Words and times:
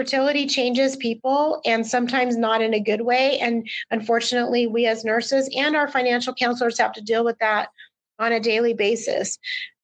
fertility 0.00 0.46
changes 0.46 0.96
people 0.96 1.60
and 1.66 1.86
sometimes 1.86 2.34
not 2.34 2.62
in 2.62 2.72
a 2.72 2.80
good 2.80 3.02
way. 3.02 3.38
And 3.38 3.68
unfortunately, 3.90 4.66
we 4.66 4.86
as 4.86 5.04
nurses 5.04 5.46
and 5.54 5.76
our 5.76 5.88
financial 5.88 6.32
counselors 6.32 6.78
have 6.78 6.94
to 6.94 7.02
deal 7.02 7.22
with 7.22 7.38
that 7.40 7.68
on 8.18 8.32
a 8.32 8.40
daily 8.40 8.72
basis. 8.72 9.38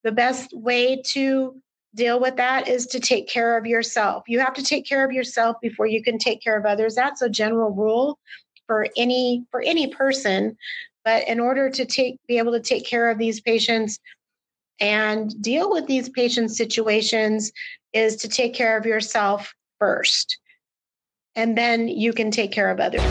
The 0.05 0.13
best 0.13 0.57
way 0.57 1.03
to 1.09 1.61
deal 1.95 2.19
with 2.19 2.37
that 2.37 2.67
is 2.67 2.87
to 2.87 2.99
take 2.99 3.29
care 3.29 3.59
of 3.59 3.67
yourself. 3.67 4.25
You 4.27 4.41
have 4.41 4.55
to 4.55 4.63
take 4.63 4.87
care 4.87 5.05
of 5.05 5.13
yourself 5.13 5.57
before 5.61 5.87
you 5.87 6.03
can 6.03 6.17
take 6.17 6.43
care 6.43 6.57
of 6.57 6.65
others. 6.65 6.95
That's 6.95 7.21
a 7.21 7.29
general 7.29 7.69
rule 7.73 8.19
for 8.67 8.87
any 8.97 9.45
for 9.51 9.61
any 9.61 9.89
person. 9.89 10.57
But 11.05 11.29
in 11.29 11.41
order 11.41 11.69
to 11.69 11.85
take 11.85 12.17
be 12.27 12.39
able 12.39 12.53
to 12.53 12.61
take 12.61 12.87
care 12.87 13.11
of 13.11 13.19
these 13.19 13.43
patients 13.43 13.99
and 14.81 15.31
deal 15.43 15.71
with 15.71 15.87
these 15.87 16.09
patient 16.09 16.53
situations 16.53 17.53
is 17.93 18.17
to 18.17 18.29
take 18.29 18.55
care 18.55 18.79
of 18.79 18.87
yourself 18.87 19.53
first. 19.79 20.39
And 21.35 21.57
then 21.57 21.89
you 21.89 22.13
can 22.13 22.31
take 22.31 22.53
care 22.53 22.71
of 22.71 22.81
others. 22.81 23.03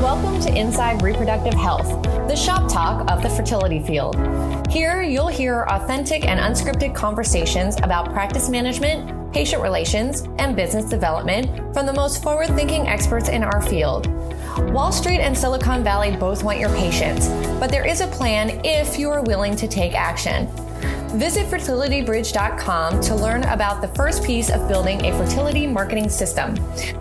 Welcome 0.00 0.40
to 0.42 0.54
Inside 0.54 1.02
Reproductive 1.02 1.54
Health, 1.54 2.02
the 2.28 2.36
shop 2.36 2.70
talk 2.70 3.10
of 3.10 3.22
the 3.22 3.30
fertility 3.30 3.82
field. 3.82 4.16
Here, 4.70 5.02
you'll 5.02 5.28
hear 5.28 5.64
authentic 5.68 6.26
and 6.26 6.38
unscripted 6.38 6.94
conversations 6.94 7.76
about 7.78 8.12
practice 8.12 8.48
management, 8.48 9.32
patient 9.32 9.62
relations, 9.62 10.22
and 10.38 10.54
business 10.54 10.84
development 10.86 11.74
from 11.74 11.86
the 11.86 11.92
most 11.92 12.22
forward 12.22 12.48
thinking 12.48 12.86
experts 12.86 13.28
in 13.28 13.42
our 13.42 13.62
field. 13.62 14.06
Wall 14.72 14.92
Street 14.92 15.20
and 15.20 15.36
Silicon 15.36 15.84
Valley 15.84 16.14
both 16.16 16.42
want 16.42 16.58
your 16.58 16.70
patients, 16.70 17.28
but 17.58 17.70
there 17.70 17.86
is 17.86 18.00
a 18.00 18.06
plan 18.06 18.60
if 18.64 18.98
you 18.98 19.10
are 19.10 19.22
willing 19.22 19.56
to 19.56 19.68
take 19.68 19.94
action. 19.94 20.46
Visit 21.16 21.46
fertilitybridge.com 21.46 23.00
to 23.00 23.14
learn 23.14 23.44
about 23.44 23.80
the 23.80 23.88
first 23.88 24.24
piece 24.24 24.50
of 24.50 24.68
building 24.68 25.04
a 25.06 25.12
fertility 25.16 25.66
marketing 25.66 26.08
system, 26.08 26.54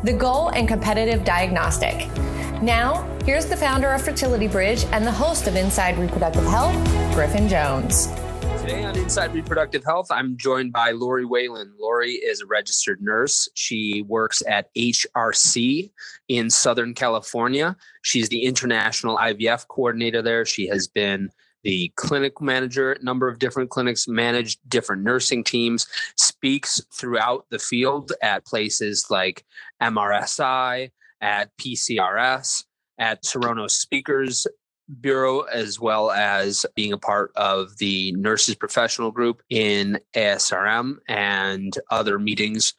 the 0.03 0.13
goal 0.13 0.49
and 0.49 0.67
competitive 0.67 1.23
diagnostic. 1.23 2.07
Now, 2.61 3.03
here's 3.25 3.45
the 3.45 3.57
founder 3.57 3.91
of 3.91 4.01
Fertility 4.01 4.47
Bridge 4.47 4.85
and 4.85 5.05
the 5.05 5.11
host 5.11 5.47
of 5.47 5.55
Inside 5.55 5.97
Reproductive 5.97 6.45
Health, 6.45 6.75
Griffin 7.13 7.49
Jones. 7.49 8.07
Today 8.61 8.83
on 8.83 8.97
Inside 8.97 9.33
Reproductive 9.33 9.83
Health, 9.83 10.07
I'm 10.09 10.37
joined 10.37 10.73
by 10.73 10.89
Lori 10.91 11.25
Whalen. 11.25 11.73
Lori 11.77 12.13
is 12.13 12.41
a 12.41 12.47
registered 12.47 13.01
nurse. 13.01 13.47
She 13.53 14.01
works 14.07 14.41
at 14.47 14.73
HRC 14.73 15.91
in 16.29 16.49
Southern 16.49 16.95
California. 16.95 17.75
She's 18.01 18.29
the 18.29 18.43
international 18.43 19.17
IVF 19.17 19.67
coordinator 19.67 20.23
there. 20.23 20.45
She 20.45 20.67
has 20.67 20.87
been 20.87 21.29
the 21.65 21.91
clinic 21.95 22.39
manager, 22.39 22.95
number 23.01 23.27
of 23.27 23.39
different 23.39 23.71
clinics, 23.71 24.07
managed 24.07 24.59
different 24.69 25.01
nursing 25.01 25.43
teams, 25.43 25.87
speaks 26.15 26.79
throughout 26.93 27.45
the 27.49 27.59
field 27.59 28.11
at 28.21 28.45
places 28.45 29.07
like 29.09 29.43
MRSI, 29.81 30.91
at 31.21 31.49
PCRS, 31.57 32.65
at 32.99 33.23
Serono 33.23 33.69
Speakers 33.69 34.45
Bureau, 35.01 35.41
as 35.41 35.79
well 35.79 36.11
as 36.11 36.67
being 36.75 36.93
a 36.93 36.99
part 36.99 37.31
of 37.35 37.75
the 37.79 38.11
Nurses 38.11 38.53
Professional 38.53 39.09
Group 39.11 39.41
in 39.49 39.99
ASRM 40.15 40.97
and 41.07 41.75
other 41.89 42.19
meetings 42.19 42.75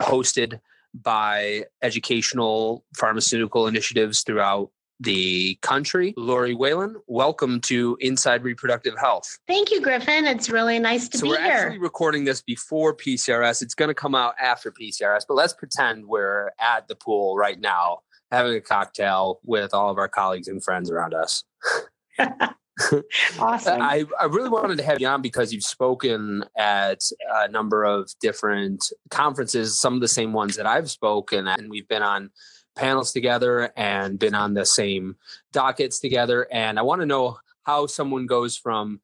hosted 0.00 0.58
by 0.94 1.64
educational 1.82 2.86
pharmaceutical 2.96 3.66
initiatives 3.66 4.22
throughout 4.22 4.70
the 5.00 5.56
country. 5.62 6.14
Lori 6.16 6.54
Whalen, 6.54 6.96
welcome 7.06 7.60
to 7.62 7.96
Inside 8.00 8.44
Reproductive 8.44 8.96
Health. 8.98 9.38
Thank 9.46 9.70
you, 9.70 9.80
Griffin. 9.80 10.26
It's 10.26 10.48
really 10.48 10.78
nice 10.78 11.08
to 11.10 11.18
so 11.18 11.24
be 11.24 11.30
we're 11.30 11.42
here. 11.42 11.52
actually 11.52 11.78
recording 11.78 12.24
this 12.24 12.42
before 12.42 12.94
PCRS. 12.94 13.62
It's 13.62 13.74
going 13.74 13.88
to 13.88 13.94
come 13.94 14.14
out 14.14 14.34
after 14.40 14.70
PCRS, 14.70 15.24
but 15.26 15.34
let's 15.34 15.52
pretend 15.52 16.06
we're 16.06 16.52
at 16.60 16.88
the 16.88 16.94
pool 16.94 17.36
right 17.36 17.58
now 17.58 18.00
having 18.30 18.54
a 18.54 18.60
cocktail 18.60 19.40
with 19.44 19.74
all 19.74 19.90
of 19.90 19.98
our 19.98 20.08
colleagues 20.08 20.48
and 20.48 20.64
friends 20.64 20.90
around 20.90 21.14
us. 21.14 21.44
awesome. 23.38 23.82
I, 23.82 24.04
I 24.18 24.24
really 24.24 24.48
wanted 24.48 24.78
to 24.78 24.84
have 24.84 25.00
you 25.00 25.06
on 25.06 25.20
because 25.20 25.52
you've 25.52 25.62
spoken 25.62 26.44
at 26.56 27.02
a 27.30 27.48
number 27.48 27.84
of 27.84 28.10
different 28.20 28.90
conferences, 29.10 29.78
some 29.78 29.94
of 29.94 30.00
the 30.00 30.08
same 30.08 30.32
ones 30.32 30.56
that 30.56 30.66
I've 30.66 30.90
spoken 30.90 31.46
at, 31.46 31.60
and 31.60 31.70
we've 31.70 31.88
been 31.88 32.02
on 32.02 32.30
panels 32.74 33.12
together 33.12 33.72
and 33.76 34.18
been 34.18 34.34
on 34.34 34.54
the 34.54 34.66
same 34.66 35.16
dockets 35.52 35.98
together. 35.98 36.46
And 36.50 36.78
I 36.78 36.82
want 36.82 37.00
to 37.00 37.06
know 37.06 37.38
how 37.64 37.86
someone 37.86 38.26
goes 38.26 38.56
from 38.56 39.00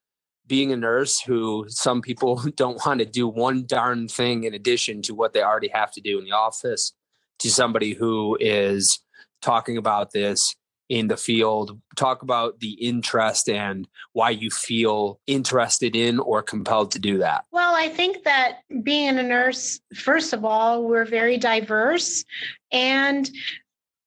being 0.47 0.73
a 0.73 0.77
nurse 0.77 1.21
who 1.21 1.67
some 1.69 2.01
people 2.01 2.43
don't 2.57 2.85
want 2.85 3.01
to 3.01 3.07
do 3.07 3.29
one 3.29 3.67
darn 3.67 4.09
thing 4.09 4.45
in 4.45 4.55
addition 4.55 5.03
to 5.03 5.15
what 5.15 5.33
they 5.33 5.43
already 5.43 5.69
have 5.69 5.93
to 5.93 6.01
do 6.01 6.19
in 6.19 6.25
the 6.25 6.33
office 6.33 6.93
to 7.39 7.51
somebody 7.51 7.95
who 7.95 8.37
is 8.41 9.01
talking 9.43 9.77
about 9.77 10.11
this 10.13 10.57
in 10.89 11.09
the 11.09 11.17
field. 11.17 11.79
Talk 11.97 12.23
about 12.23 12.61
the 12.61 12.73
interest 12.73 13.49
and 13.49 13.87
why 14.13 14.31
you 14.31 14.51
feel 14.51 15.21
interested 15.27 15.95
in 15.95 16.19
or 16.19 16.43
compelled 16.43 16.93
to 16.93 16.99
do 16.99 17.19
that. 17.19 17.45
Well 17.53 17.75
i 17.75 17.89
think 17.89 18.25
that 18.25 18.59
being 18.83 19.19
a 19.19 19.23
nurse 19.23 19.81
first 19.95 20.33
of 20.33 20.45
all 20.45 20.85
we're 20.85 21.05
very 21.05 21.39
diverse 21.39 22.25
and 22.73 23.31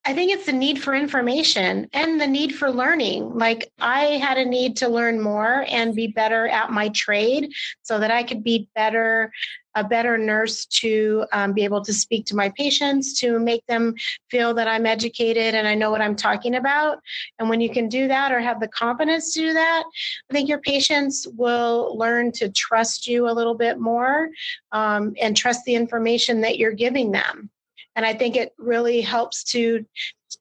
I 0.03 0.13
think 0.13 0.31
it's 0.31 0.47
the 0.47 0.51
need 0.51 0.81
for 0.81 0.95
information 0.95 1.87
and 1.93 2.19
the 2.19 2.25
need 2.25 2.55
for 2.55 2.71
learning. 2.71 3.37
Like 3.37 3.71
I 3.79 4.17
had 4.17 4.39
a 4.39 4.45
need 4.45 4.77
to 4.77 4.87
learn 4.87 5.21
more 5.21 5.63
and 5.69 5.95
be 5.95 6.07
better 6.07 6.47
at 6.47 6.71
my 6.71 6.89
trade 6.89 7.51
so 7.83 7.99
that 7.99 8.09
I 8.09 8.23
could 8.23 8.43
be 8.43 8.67
better, 8.73 9.31
a 9.75 9.83
better 9.83 10.17
nurse 10.17 10.65
to 10.65 11.25
um, 11.31 11.53
be 11.53 11.63
able 11.65 11.83
to 11.85 11.93
speak 11.93 12.25
to 12.25 12.35
my 12.35 12.49
patients, 12.57 13.19
to 13.19 13.37
make 13.37 13.63
them 13.67 13.93
feel 14.31 14.55
that 14.55 14.67
I'm 14.67 14.87
educated 14.87 15.53
and 15.53 15.67
I 15.67 15.75
know 15.75 15.91
what 15.91 16.01
I'm 16.01 16.15
talking 16.15 16.55
about. 16.55 16.97
And 17.37 17.47
when 17.47 17.61
you 17.61 17.69
can 17.69 17.87
do 17.87 18.07
that 18.07 18.31
or 18.31 18.39
have 18.39 18.59
the 18.59 18.69
confidence 18.69 19.35
to 19.35 19.39
do 19.41 19.53
that, 19.53 19.83
I 20.31 20.33
think 20.33 20.49
your 20.49 20.61
patients 20.61 21.27
will 21.37 21.95
learn 21.95 22.31
to 22.33 22.49
trust 22.49 23.05
you 23.05 23.29
a 23.29 23.33
little 23.37 23.55
bit 23.55 23.79
more 23.79 24.29
um, 24.71 25.13
and 25.21 25.37
trust 25.37 25.63
the 25.65 25.75
information 25.75 26.41
that 26.41 26.57
you're 26.57 26.71
giving 26.71 27.11
them. 27.11 27.51
And 27.95 28.05
I 28.05 28.13
think 28.13 28.35
it 28.35 28.53
really 28.57 29.01
helps 29.01 29.43
to 29.51 29.85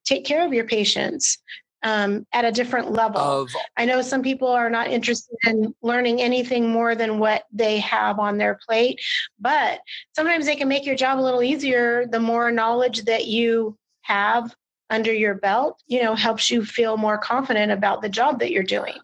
take 0.05 0.25
care 0.25 0.47
of 0.47 0.53
your 0.53 0.65
patients 0.65 1.38
um, 1.83 2.27
at 2.33 2.44
a 2.44 2.53
different 2.53 2.93
level. 2.93 3.21
Of, 3.21 3.49
I 3.77 3.84
know 3.84 4.03
some 4.03 4.22
people 4.22 4.49
are 4.49 4.71
not 4.71 4.88
interested 4.88 5.37
in 5.47 5.75
learning 5.83 6.21
anything 6.21 6.69
more 6.69 6.94
than 6.94 7.19
what 7.19 7.44
they 7.53 7.78
have 7.81 8.19
on 8.19 8.38
their 8.38 8.59
plate, 8.66 9.00
but 9.38 9.81
sometimes 10.15 10.47
they 10.47 10.56
can 10.56 10.69
make 10.69 10.84
your 10.84 10.97
job 10.97 11.19
a 11.19 11.22
little 11.22 11.43
easier 11.43 12.06
the 12.06 12.21
more 12.21 12.50
knowledge 12.50 13.05
that 13.05 13.27
you 13.27 13.77
have 14.03 14.55
under 14.91 15.12
your 15.12 15.34
belt, 15.34 15.81
you 15.87 16.03
know, 16.03 16.15
helps 16.15 16.50
you 16.50 16.65
feel 16.65 16.97
more 16.97 17.17
confident 17.17 17.72
about 17.72 18.03
the 18.03 18.09
job 18.09 18.41
that 18.41 18.50
you're 18.50 18.62
doing. 18.62 18.94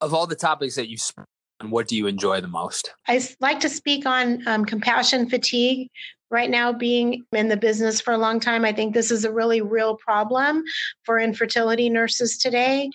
Of 0.00 0.14
all 0.14 0.26
the 0.26 0.36
topics 0.36 0.74
that 0.76 0.88
you've 0.88 1.02
what 1.64 1.88
do 1.88 1.96
you 1.96 2.06
enjoy 2.06 2.40
the 2.40 2.48
most? 2.48 2.94
I 3.08 3.20
like 3.40 3.58
to 3.60 3.68
speak 3.68 4.06
on 4.06 4.46
um, 4.46 4.64
compassion 4.64 5.28
fatigue, 5.28 5.90
right 6.30 6.50
now 6.50 6.72
being 6.72 7.24
in 7.32 7.48
the 7.48 7.56
business 7.56 8.00
for 8.00 8.12
a 8.12 8.18
long 8.18 8.40
time 8.40 8.64
i 8.64 8.72
think 8.72 8.94
this 8.94 9.10
is 9.10 9.24
a 9.24 9.32
really 9.32 9.60
real 9.60 9.96
problem 9.96 10.62
for 11.04 11.18
infertility 11.18 11.88
nurses 11.88 12.38
today 12.38 12.90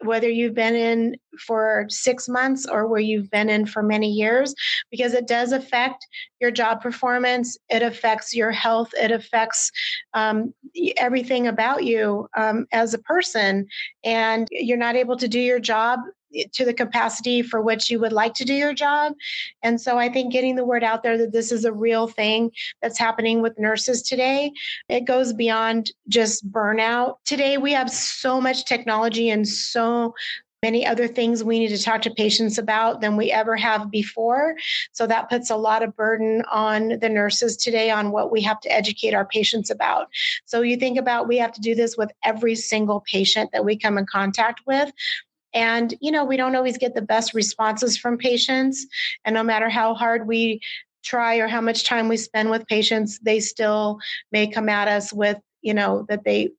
whether 0.00 0.28
you've 0.28 0.54
been 0.54 0.74
in 0.74 1.16
for 1.46 1.86
six 1.88 2.28
months 2.28 2.66
or 2.66 2.86
where 2.86 3.00
you've 3.00 3.30
been 3.30 3.48
in 3.48 3.66
for 3.66 3.82
many 3.82 4.10
years, 4.10 4.54
because 4.90 5.14
it 5.14 5.26
does 5.26 5.52
affect 5.52 6.06
your 6.40 6.50
job 6.50 6.80
performance. 6.82 7.56
It 7.68 7.82
affects 7.82 8.34
your 8.34 8.50
health. 8.50 8.90
It 8.94 9.10
affects 9.10 9.70
um, 10.14 10.54
everything 10.96 11.46
about 11.46 11.84
you 11.84 12.28
um, 12.36 12.66
as 12.72 12.94
a 12.94 12.98
person. 12.98 13.66
And 14.04 14.48
you're 14.50 14.76
not 14.76 14.96
able 14.96 15.16
to 15.16 15.28
do 15.28 15.40
your 15.40 15.60
job 15.60 16.00
to 16.52 16.64
the 16.64 16.74
capacity 16.74 17.42
for 17.42 17.60
which 17.60 17.90
you 17.90 18.00
would 18.00 18.12
like 18.12 18.34
to 18.34 18.44
do 18.44 18.54
your 18.54 18.74
job. 18.74 19.14
And 19.62 19.80
so 19.80 19.98
I 19.98 20.08
think 20.08 20.32
getting 20.32 20.56
the 20.56 20.64
word 20.64 20.84
out 20.84 21.02
there 21.02 21.18
that 21.18 21.32
this 21.32 21.52
is 21.52 21.64
a 21.64 21.72
real 21.72 22.08
thing 22.08 22.50
that's 22.82 22.98
happening 22.98 23.42
with 23.42 23.58
nurses 23.58 24.02
today, 24.02 24.52
it 24.88 25.04
goes 25.04 25.32
beyond 25.32 25.90
just 26.08 26.50
burnout. 26.50 27.14
Today 27.24 27.58
we 27.58 27.72
have 27.72 27.90
so 27.90 28.40
much 28.40 28.64
technology 28.64 29.30
and 29.30 29.46
so 29.46 30.14
many 30.62 30.86
other 30.86 31.06
things 31.06 31.44
we 31.44 31.58
need 31.58 31.68
to 31.68 31.80
talk 31.80 32.02
to 32.02 32.10
patients 32.10 32.58
about 32.58 33.00
than 33.00 33.16
we 33.16 33.30
ever 33.30 33.56
have 33.56 33.90
before. 33.90 34.56
So 34.92 35.06
that 35.06 35.28
puts 35.28 35.50
a 35.50 35.56
lot 35.56 35.82
of 35.82 35.94
burden 35.94 36.42
on 36.50 36.98
the 36.98 37.08
nurses 37.08 37.56
today 37.56 37.90
on 37.90 38.10
what 38.10 38.32
we 38.32 38.40
have 38.42 38.60
to 38.60 38.72
educate 38.72 39.14
our 39.14 39.26
patients 39.26 39.70
about. 39.70 40.08
So 40.44 40.62
you 40.62 40.76
think 40.76 40.98
about 40.98 41.28
we 41.28 41.38
have 41.38 41.52
to 41.52 41.60
do 41.60 41.74
this 41.74 41.96
with 41.96 42.10
every 42.24 42.54
single 42.54 43.04
patient 43.08 43.50
that 43.52 43.64
we 43.64 43.78
come 43.78 43.98
in 43.98 44.06
contact 44.06 44.62
with. 44.66 44.90
And, 45.56 45.94
you 46.00 46.12
know, 46.12 46.24
we 46.24 46.36
don't 46.36 46.54
always 46.54 46.76
get 46.76 46.94
the 46.94 47.02
best 47.02 47.32
responses 47.32 47.96
from 47.96 48.18
patients. 48.18 48.86
And 49.24 49.34
no 49.34 49.42
matter 49.42 49.70
how 49.70 49.94
hard 49.94 50.28
we 50.28 50.60
try 51.02 51.36
or 51.36 51.48
how 51.48 51.62
much 51.62 51.84
time 51.84 52.08
we 52.08 52.18
spend 52.18 52.50
with 52.50 52.66
patients, 52.66 53.18
they 53.20 53.40
still 53.40 53.98
may 54.32 54.46
come 54.46 54.68
at 54.68 54.86
us 54.86 55.12
with, 55.14 55.38
you 55.62 55.72
know, 55.72 56.04
that 56.10 56.24
they 56.24 56.50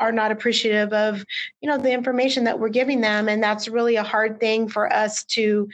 are 0.00 0.12
not 0.12 0.30
appreciative 0.30 0.92
of, 0.92 1.24
you 1.60 1.68
know, 1.68 1.76
the 1.76 1.92
information 1.92 2.44
that 2.44 2.58
we're 2.58 2.68
giving 2.70 3.02
them. 3.02 3.28
And 3.28 3.42
that's 3.42 3.68
really 3.68 3.96
a 3.96 4.02
hard 4.02 4.40
thing 4.40 4.68
for 4.68 4.90
us 4.90 5.24
to 5.24 5.68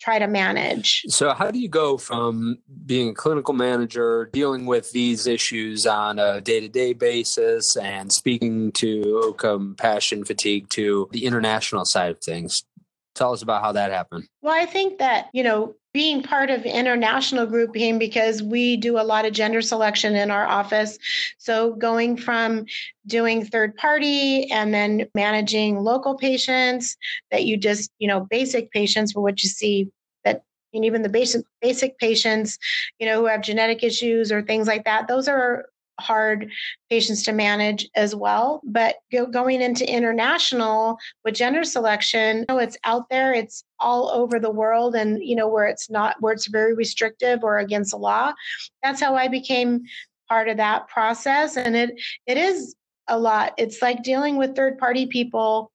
try 0.00 0.18
to 0.18 0.26
manage. 0.26 1.02
So, 1.08 1.32
how 1.32 1.50
do 1.50 1.58
you 1.58 1.68
go 1.68 1.96
from 1.96 2.58
being 2.86 3.10
a 3.10 3.14
clinical 3.14 3.54
manager, 3.54 4.30
dealing 4.32 4.66
with 4.66 4.92
these 4.92 5.26
issues 5.26 5.86
on 5.86 6.18
a 6.18 6.40
day 6.40 6.60
to 6.60 6.68
day 6.68 6.92
basis, 6.92 7.76
and 7.76 8.12
speaking 8.12 8.72
to 8.72 9.34
compassion 9.38 10.24
fatigue 10.24 10.68
to 10.70 11.08
the 11.12 11.24
international 11.24 11.84
side 11.84 12.10
of 12.10 12.18
things? 12.20 12.64
Tell 13.14 13.32
us 13.32 13.42
about 13.42 13.62
how 13.62 13.72
that 13.72 13.92
happened. 13.92 14.24
Well, 14.42 14.54
I 14.54 14.66
think 14.66 14.98
that, 14.98 15.28
you 15.32 15.44
know, 15.44 15.76
being 15.94 16.24
part 16.24 16.50
of 16.50 16.66
international 16.66 17.46
grouping 17.46 18.00
because 18.00 18.42
we 18.42 18.76
do 18.76 18.98
a 18.98 19.02
lot 19.02 19.24
of 19.24 19.32
gender 19.32 19.62
selection 19.62 20.16
in 20.16 20.28
our 20.28 20.44
office. 20.44 20.98
So 21.38 21.74
going 21.74 22.16
from 22.16 22.66
doing 23.06 23.46
third 23.46 23.76
party 23.76 24.50
and 24.50 24.74
then 24.74 25.06
managing 25.14 25.78
local 25.78 26.16
patients 26.16 26.96
that 27.30 27.44
you 27.44 27.56
just, 27.56 27.92
you 27.98 28.08
know, 28.08 28.26
basic 28.28 28.72
patients 28.72 29.12
for 29.12 29.20
what 29.20 29.42
you 29.44 29.48
see 29.48 29.88
that 30.24 30.42
and 30.74 30.84
even 30.84 31.02
the 31.02 31.08
basic 31.08 31.46
basic 31.62 31.96
patients, 31.98 32.58
you 32.98 33.06
know, 33.06 33.20
who 33.20 33.26
have 33.26 33.42
genetic 33.42 33.84
issues 33.84 34.32
or 34.32 34.42
things 34.42 34.66
like 34.66 34.84
that, 34.84 35.06
those 35.06 35.28
are 35.28 35.66
hard 36.00 36.50
patients 36.90 37.22
to 37.24 37.32
manage 37.32 37.88
as 37.94 38.14
well. 38.14 38.60
But 38.64 38.96
go, 39.12 39.26
going 39.26 39.60
into 39.62 39.90
international 39.90 40.98
with 41.24 41.34
gender 41.34 41.64
selection, 41.64 42.38
you 42.38 42.44
know, 42.48 42.58
it's 42.58 42.76
out 42.84 43.08
there, 43.10 43.32
it's 43.32 43.64
all 43.78 44.10
over 44.10 44.38
the 44.38 44.50
world, 44.50 44.94
and 44.94 45.22
you 45.22 45.36
know 45.36 45.48
where 45.48 45.66
it's 45.66 45.90
not 45.90 46.16
where 46.20 46.32
it's 46.32 46.48
very 46.48 46.74
restrictive 46.74 47.44
or 47.44 47.58
against 47.58 47.92
the 47.92 47.98
law. 47.98 48.32
That's 48.82 49.00
how 49.00 49.14
I 49.14 49.28
became 49.28 49.82
part 50.28 50.48
of 50.48 50.56
that 50.56 50.88
process, 50.88 51.56
and 51.56 51.76
it 51.76 52.00
it 52.26 52.36
is 52.36 52.74
a 53.08 53.18
lot. 53.18 53.52
It's 53.58 53.82
like 53.82 54.02
dealing 54.02 54.36
with 54.36 54.56
third 54.56 54.78
party 54.78 55.06
people 55.06 55.70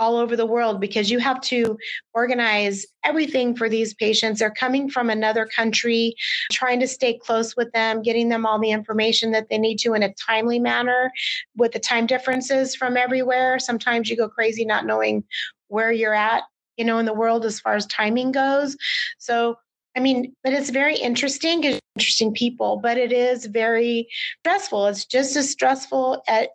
all 0.00 0.16
over 0.16 0.34
the 0.34 0.46
world 0.46 0.80
because 0.80 1.10
you 1.10 1.18
have 1.18 1.40
to 1.42 1.78
organize 2.14 2.86
everything 3.04 3.54
for 3.54 3.68
these 3.68 3.92
patients. 3.94 4.40
They're 4.40 4.50
coming 4.50 4.88
from 4.88 5.10
another 5.10 5.46
country, 5.46 6.16
trying 6.50 6.80
to 6.80 6.88
stay 6.88 7.18
close 7.18 7.54
with 7.54 7.70
them, 7.72 8.02
getting 8.02 8.30
them 8.30 8.46
all 8.46 8.58
the 8.58 8.70
information 8.70 9.30
that 9.32 9.48
they 9.50 9.58
need 9.58 9.78
to 9.80 9.92
in 9.92 10.02
a 10.02 10.14
timely 10.14 10.58
manner 10.58 11.12
with 11.56 11.72
the 11.72 11.78
time 11.78 12.06
differences 12.06 12.74
from 12.74 12.96
everywhere. 12.96 13.58
Sometimes 13.58 14.08
you 14.08 14.16
go 14.16 14.28
crazy 14.28 14.64
not 14.64 14.86
knowing 14.86 15.22
where 15.68 15.92
you're 15.92 16.14
at, 16.14 16.44
you 16.78 16.84
know, 16.84 16.98
in 16.98 17.04
the 17.04 17.12
world 17.12 17.44
as 17.44 17.60
far 17.60 17.74
as 17.74 17.86
timing 17.86 18.32
goes. 18.32 18.76
So 19.18 19.56
I 19.96 20.00
mean, 20.00 20.34
but 20.44 20.52
it's 20.52 20.70
very 20.70 20.96
interesting, 20.96 21.78
interesting 21.96 22.32
people, 22.32 22.78
but 22.80 22.96
it 22.96 23.12
is 23.12 23.46
very 23.46 24.08
stressful. 24.38 24.86
It's 24.86 25.04
just 25.04 25.36
as 25.36 25.50
stressful 25.50 26.22
at 26.28 26.50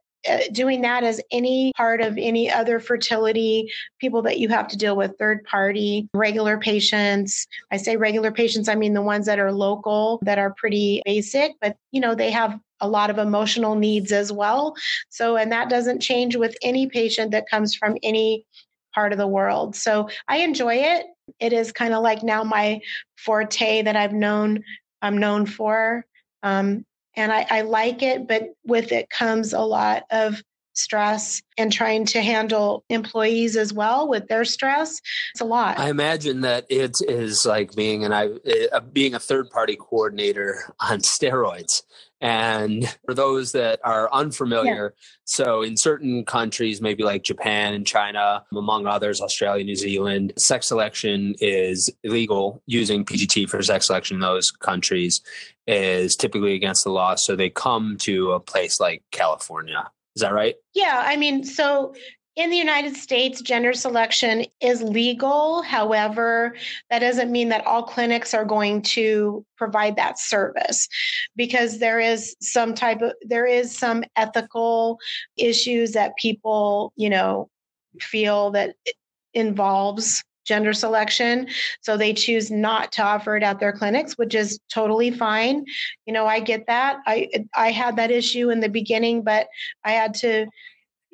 doing 0.51 0.81
that 0.81 1.03
as 1.03 1.21
any 1.31 1.71
part 1.75 2.01
of 2.01 2.17
any 2.17 2.49
other 2.51 2.79
fertility 2.79 3.71
people 3.99 4.21
that 4.23 4.39
you 4.39 4.49
have 4.49 4.67
to 4.67 4.77
deal 4.77 4.95
with 4.95 5.17
third 5.17 5.43
party 5.43 6.07
regular 6.13 6.57
patients. 6.57 7.47
I 7.71 7.77
say 7.77 7.97
regular 7.97 8.31
patients 8.31 8.67
i 8.67 8.75
mean 8.75 8.93
the 8.93 9.01
ones 9.01 9.25
that 9.25 9.39
are 9.39 9.51
local 9.51 10.19
that 10.23 10.39
are 10.39 10.53
pretty 10.57 11.01
basic 11.05 11.53
but 11.61 11.77
you 11.91 12.01
know 12.01 12.15
they 12.15 12.31
have 12.31 12.59
a 12.81 12.87
lot 12.87 13.09
of 13.09 13.17
emotional 13.17 13.75
needs 13.75 14.11
as 14.11 14.31
well. 14.31 14.75
So 15.09 15.37
and 15.37 15.51
that 15.51 15.69
doesn't 15.69 16.01
change 16.01 16.35
with 16.35 16.55
any 16.61 16.87
patient 16.87 17.31
that 17.31 17.49
comes 17.49 17.75
from 17.75 17.97
any 18.03 18.45
part 18.93 19.11
of 19.11 19.17
the 19.17 19.27
world. 19.27 19.75
So 19.75 20.09
i 20.27 20.37
enjoy 20.37 20.75
it. 20.75 21.05
It 21.39 21.53
is 21.53 21.71
kind 21.71 21.93
of 21.93 22.03
like 22.03 22.23
now 22.23 22.43
my 22.43 22.81
forte 23.17 23.81
that 23.81 23.95
i've 23.95 24.13
known 24.13 24.63
i'm 25.01 25.17
known 25.17 25.45
for. 25.45 26.05
Um, 26.43 26.85
and 27.15 27.31
I, 27.31 27.45
I 27.49 27.61
like 27.61 28.01
it, 28.01 28.27
but 28.27 28.53
with 28.65 28.91
it 28.91 29.09
comes 29.09 29.53
a 29.53 29.61
lot 29.61 30.03
of 30.11 30.41
stress 30.75 31.41
and 31.57 31.71
trying 31.71 32.05
to 32.05 32.21
handle 32.21 32.83
employees 32.89 33.55
as 33.55 33.73
well 33.73 34.07
with 34.07 34.27
their 34.27 34.45
stress. 34.45 34.99
It's 35.33 35.41
a 35.41 35.45
lot. 35.45 35.79
I 35.79 35.89
imagine 35.89 36.41
that 36.41 36.65
it 36.69 36.97
is 37.07 37.45
like 37.45 37.73
being 37.75 38.03
an 38.03 38.13
i 38.13 38.29
uh, 38.71 38.81
being 38.81 39.15
a 39.15 39.19
third 39.19 39.49
party 39.49 39.77
coordinator 39.77 40.73
on 40.79 40.99
steroids 41.01 41.81
and 42.21 42.87
for 43.05 43.13
those 43.13 43.51
that 43.51 43.79
are 43.83 44.11
unfamiliar, 44.13 44.93
yeah. 44.95 45.05
so 45.25 45.61
in 45.61 45.75
certain 45.77 46.23
countries, 46.25 46.81
maybe 46.81 47.03
like 47.03 47.23
Japan 47.23 47.73
and 47.73 47.85
China, 47.85 48.43
among 48.55 48.87
others, 48.87 49.21
Australia, 49.21 49.63
New 49.63 49.75
Zealand, 49.75 50.33
sex 50.37 50.67
selection 50.67 51.35
is 51.39 51.89
illegal. 52.03 52.61
Using 52.67 53.05
PGT 53.05 53.49
for 53.49 53.61
sex 53.61 53.87
selection 53.87 54.15
in 54.15 54.21
those 54.21 54.51
countries 54.51 55.21
is 55.67 56.15
typically 56.15 56.53
against 56.53 56.83
the 56.83 56.91
law. 56.91 57.15
So 57.15 57.35
they 57.35 57.49
come 57.49 57.97
to 58.01 58.31
a 58.31 58.39
place 58.39 58.79
like 58.79 59.03
California. 59.11 59.89
Is 60.15 60.21
that 60.21 60.33
right? 60.33 60.55
Yeah. 60.73 61.03
I 61.05 61.17
mean, 61.17 61.43
so 61.43 61.93
in 62.35 62.49
the 62.49 62.57
United 62.57 62.95
States, 62.97 63.41
gender 63.41 63.73
selection 63.73 64.45
is 64.59 64.81
legal. 64.81 65.61
However, 65.61 66.55
that 66.89 66.99
doesn't 66.99 67.31
mean 67.31 67.49
that 67.49 67.65
all 67.65 67.83
clinics 67.83 68.33
are 68.33 68.43
going 68.43 68.81
to 68.81 69.45
provide 69.57 69.95
that 69.95 70.19
service 70.19 70.87
because 71.35 71.79
there 71.79 71.99
is 71.99 72.35
some 72.41 72.73
type 72.73 73.01
of 73.01 73.13
there 73.21 73.45
is 73.45 73.75
some 73.75 74.03
ethical 74.17 74.99
issues 75.37 75.93
that 75.93 76.17
people, 76.17 76.91
you 76.97 77.09
know, 77.09 77.49
feel 78.01 78.51
that 78.51 78.75
involves 79.33 80.23
gender 80.45 80.73
selection. 80.73 81.47
So 81.81 81.97
they 81.97 82.13
choose 82.13 82.51
not 82.51 82.91
to 82.93 83.03
offer 83.03 83.35
it 83.37 83.43
at 83.43 83.59
their 83.59 83.73
clinics, 83.73 84.13
which 84.17 84.35
is 84.35 84.59
totally 84.69 85.09
fine. 85.09 85.65
You 86.05 86.13
know, 86.13 86.27
I 86.27 86.41
get 86.41 86.67
that. 86.67 86.97
I 87.07 87.29
I 87.55 87.71
had 87.71 87.95
that 87.95 88.11
issue 88.11 88.49
in 88.49 88.59
the 88.59 88.69
beginning, 88.69 89.23
but 89.23 89.47
I 89.83 89.91
had 89.91 90.13
to 90.15 90.47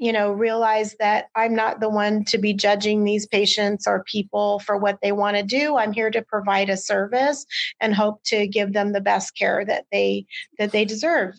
you 0.01 0.11
know, 0.11 0.31
realize 0.31 0.95
that 0.97 1.27
I'm 1.35 1.53
not 1.53 1.79
the 1.79 1.87
one 1.87 2.25
to 2.25 2.39
be 2.39 2.55
judging 2.55 3.03
these 3.03 3.27
patients 3.27 3.85
or 3.85 4.03
people 4.05 4.57
for 4.57 4.75
what 4.75 4.97
they 4.99 5.11
want 5.11 5.37
to 5.37 5.43
do. 5.43 5.77
I'm 5.77 5.93
here 5.93 6.09
to 6.09 6.23
provide 6.23 6.71
a 6.71 6.75
service 6.75 7.45
and 7.79 7.93
hope 7.93 8.23
to 8.23 8.47
give 8.47 8.73
them 8.73 8.93
the 8.93 8.99
best 8.99 9.37
care 9.37 9.63
that 9.63 9.85
they 9.91 10.25
that 10.57 10.71
they 10.71 10.85
deserve 10.85 11.35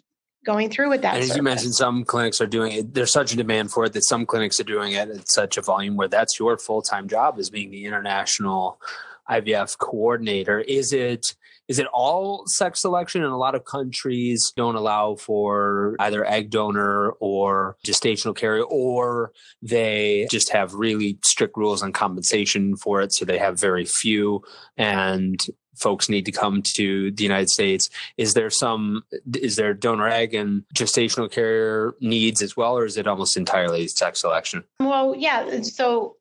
going 0.47 0.70
through 0.70 0.91
with 0.91 1.03
that. 1.03 1.14
And 1.14 1.23
as 1.25 1.31
service. 1.31 1.37
you 1.38 1.43
mentioned, 1.43 1.75
some 1.75 2.05
clinics 2.05 2.41
are 2.41 2.47
doing 2.47 2.70
it. 2.70 2.94
There's 2.94 3.12
such 3.12 3.32
a 3.32 3.37
demand 3.37 3.73
for 3.73 3.85
it 3.85 3.94
that 3.94 4.05
some 4.05 4.25
clinics 4.25 4.61
are 4.61 4.64
doing 4.64 4.93
it 4.93 5.09
at 5.09 5.29
such 5.29 5.56
a 5.56 5.62
volume 5.62 5.97
where 5.97 6.06
that's 6.06 6.38
your 6.38 6.56
full 6.56 6.82
time 6.82 7.09
job 7.09 7.41
as 7.41 7.50
being 7.50 7.73
the 7.73 7.85
international 7.85 8.81
IVF 9.29 9.76
coordinator. 9.79 10.61
Is 10.61 10.93
it 10.93 11.35
is 11.69 11.79
it 11.79 11.87
all 11.93 12.47
sex 12.47 12.81
selection? 12.81 13.23
And 13.23 13.32
a 13.32 13.37
lot 13.37 13.55
of 13.55 13.64
countries 13.64 14.53
don't 14.56 14.75
allow 14.75 15.14
for 15.17 15.97
either 16.00 16.25
egg 16.25 16.50
donor 16.50 17.11
or 17.12 17.76
gestational 17.87 18.37
carrier, 18.37 18.64
or 18.64 19.32
they 19.62 20.26
just 20.31 20.50
have 20.50 20.75
really 20.75 21.19
strict 21.25 21.56
rules 21.56 21.82
on 21.82 21.93
compensation 21.93 22.76
for 22.76 23.00
it. 23.00 23.12
So 23.12 23.25
they 23.25 23.38
have 23.38 23.59
very 23.59 23.85
few 23.85 24.43
and 24.76 25.44
folks 25.75 26.09
need 26.09 26.26
to 26.26 26.32
come 26.32 26.62
to 26.62 27.11
the 27.12 27.23
United 27.23 27.49
States. 27.49 27.88
Is 28.17 28.35
there 28.35 28.50
some, 28.50 29.03
is 29.35 29.56
there 29.56 29.73
donor 29.75 30.09
egg 30.09 30.35
and 30.35 30.64
gestational 30.75 31.31
carrier 31.31 31.94
needs 32.00 32.43
as 32.43 32.57
well, 32.57 32.76
or 32.76 32.85
is 32.85 32.97
it 32.97 33.07
almost 33.07 33.37
entirely 33.37 33.88
sex 33.88 34.21
selection? 34.21 34.64
Well, 34.81 35.14
yeah. 35.16 35.62
So 35.62 36.16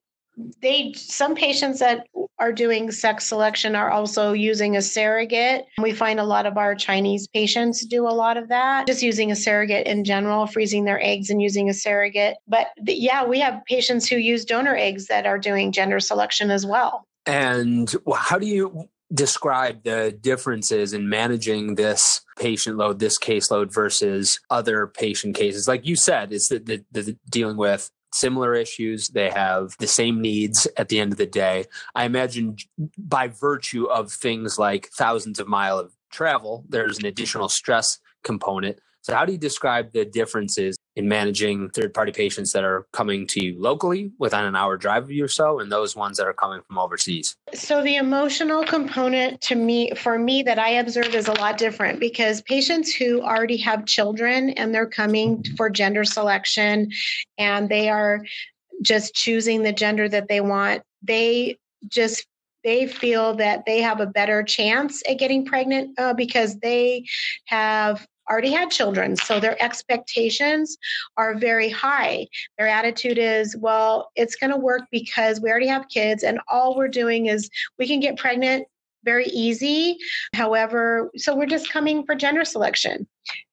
they 0.62 0.94
some 0.94 1.36
patients 1.36 1.80
that 1.80 2.08
are 2.40 2.52
doing 2.52 2.92
sex 2.92 3.26
selection 3.26 3.76
are 3.76 3.92
also 3.92 4.34
using 4.34 4.76
a 4.76 4.82
surrogate. 4.82 5.66
We 5.80 5.92
find 5.92 6.20
a 6.20 6.24
lot 6.24 6.46
of 6.46 6.58
our 6.58 6.74
Chinese 6.74 7.28
patients 7.28 7.86
do 7.86 8.08
a 8.08 8.10
lot 8.10 8.38
of 8.38 8.50
that, 8.50 8.88
just 8.88 9.04
using 9.04 9.32
a 9.32 9.36
surrogate 9.36 9.86
in 9.86 10.04
general, 10.04 10.48
freezing 10.48 10.86
their 10.86 11.02
eggs 11.04 11.30
and 11.30 11.42
using 11.42 11.70
a 11.70 11.74
surrogate. 11.74 12.38
But 12.48 12.68
yeah, 12.86 13.26
we 13.26 13.40
have 13.42 13.62
patients 13.68 14.08
who 14.08 14.16
use 14.16 14.44
donor 14.44 14.76
eggs 14.76 15.08
that 15.08 15.26
are 15.26 15.38
doing 15.38 15.72
gender 15.72 16.00
selection 16.00 16.50
as 16.50 16.66
well. 16.66 17.06
And 17.26 17.94
how 18.16 18.40
do 18.40 18.48
you 18.48 18.90
describe 19.14 19.84
the 19.84 20.18
differences 20.20 20.94
in 20.94 21.10
managing 21.10 21.76
this 21.76 22.22
patient 22.40 22.78
load, 22.78 23.00
this 23.00 23.20
caseload 23.20 23.72
versus 23.72 24.40
other 24.50 24.88
patient 24.88 25.36
cases? 25.36 25.68
Like 25.68 25.86
you 25.86 25.96
said, 25.96 26.34
it's 26.34 26.50
the, 26.50 26.60
the, 26.60 26.84
the 26.92 27.18
dealing 27.30 27.58
with 27.58 27.92
similar 28.14 28.54
issues. 28.54 29.10
They 29.10 29.30
have 29.30 29.76
the 29.80 29.88
same 29.88 30.22
needs 30.22 30.68
at 30.78 30.90
the 30.90 31.00
end 31.00 31.12
of 31.12 31.18
the 31.18 31.26
day. 31.26 31.66
I 31.96 32.06
imagine 32.06 32.58
by 32.98 33.28
virtue 33.28 33.86
of 33.86 34.12
things 34.12 34.60
like 34.60 34.90
thousands 34.90 35.40
of 35.40 35.48
mile 35.48 35.80
of 35.80 35.94
travel, 36.12 36.66
there's 36.70 37.00
an 37.00 37.06
additional 37.06 37.50
stress 37.50 38.00
component. 38.24 38.80
So 39.02 39.16
how 39.16 39.26
do 39.26 39.32
you 39.32 39.38
describe 39.38 39.94
the 39.94 40.06
differences 40.06 40.78
in 40.96 41.08
managing 41.08 41.70
third 41.70 41.94
party 41.94 42.12
patients 42.12 42.52
that 42.52 42.64
are 42.64 42.86
coming 42.92 43.26
to 43.26 43.44
you 43.44 43.60
locally 43.60 44.12
within 44.20 44.44
an 44.44 44.56
hour 44.56 44.76
drive 44.78 45.04
of 45.04 45.12
you 45.12 45.24
or 45.24 45.30
so 45.30 45.60
and 45.60 45.72
those 45.72 45.96
ones 45.96 46.18
that 46.18 46.28
are 46.28 46.34
coming 46.34 46.62
from 46.68 46.78
overseas? 46.78 47.36
So 47.54 47.82
the 47.82 47.96
emotional 47.96 48.64
component 48.64 49.40
to 49.42 49.56
me 49.56 49.92
for 49.96 50.20
me 50.20 50.44
that 50.44 50.60
I 50.60 50.72
observe 50.72 51.16
is 51.16 51.28
a 51.28 51.34
lot 51.34 51.58
different 51.58 52.00
because 52.00 52.42
patients 52.42 52.94
who 52.94 53.22
already 53.22 53.58
have 53.58 53.86
children 53.86 54.52
and 54.52 54.74
they're 54.74 54.88
coming 54.88 55.44
for 55.56 55.70
gender 55.70 56.04
selection 56.04 56.92
and 57.38 57.70
they 57.70 57.90
are 57.90 58.26
just 58.82 59.14
choosing 59.14 59.64
the 59.64 59.74
gender 59.74 60.10
that 60.10 60.28
they 60.28 60.42
want, 60.42 60.82
they 61.04 61.58
just 61.88 62.26
they 62.64 62.86
feel 62.86 63.36
that 63.36 63.66
they 63.66 63.82
have 63.82 64.00
a 64.00 64.06
better 64.06 64.44
chance 64.44 65.02
at 65.10 65.18
getting 65.18 65.46
pregnant 65.46 66.00
uh, 66.00 66.14
because 66.14 66.60
they 66.60 67.06
have 67.46 68.06
already 68.32 68.52
had 68.52 68.72
children. 68.72 69.16
So 69.18 69.40
their 69.40 69.62
expectations 69.62 70.78
are 71.18 71.36
very 71.36 71.70
high. 71.70 72.28
Their 72.58 72.68
attitude 72.68 73.18
is, 73.18 73.58
well, 73.58 74.10
it's 74.16 74.36
going 74.36 74.52
to 74.52 74.58
work 74.58 74.84
because 74.90 75.42
we 75.42 75.50
already 75.50 75.68
have 75.68 75.90
kids 75.90 76.24
and 76.24 76.40
all 76.48 76.78
we're 76.78 76.88
doing 76.88 77.26
is 77.26 77.50
we 77.78 77.88
can 77.88 78.00
get 78.00 78.18
pregnant 78.18 78.66
very 79.04 79.26
easy. 79.26 79.98
However, 80.34 81.12
so 81.18 81.36
we're 81.36 81.46
just 81.46 81.72
coming 81.72 82.06
for 82.06 82.16
gender 82.16 82.46
selection. 82.46 83.08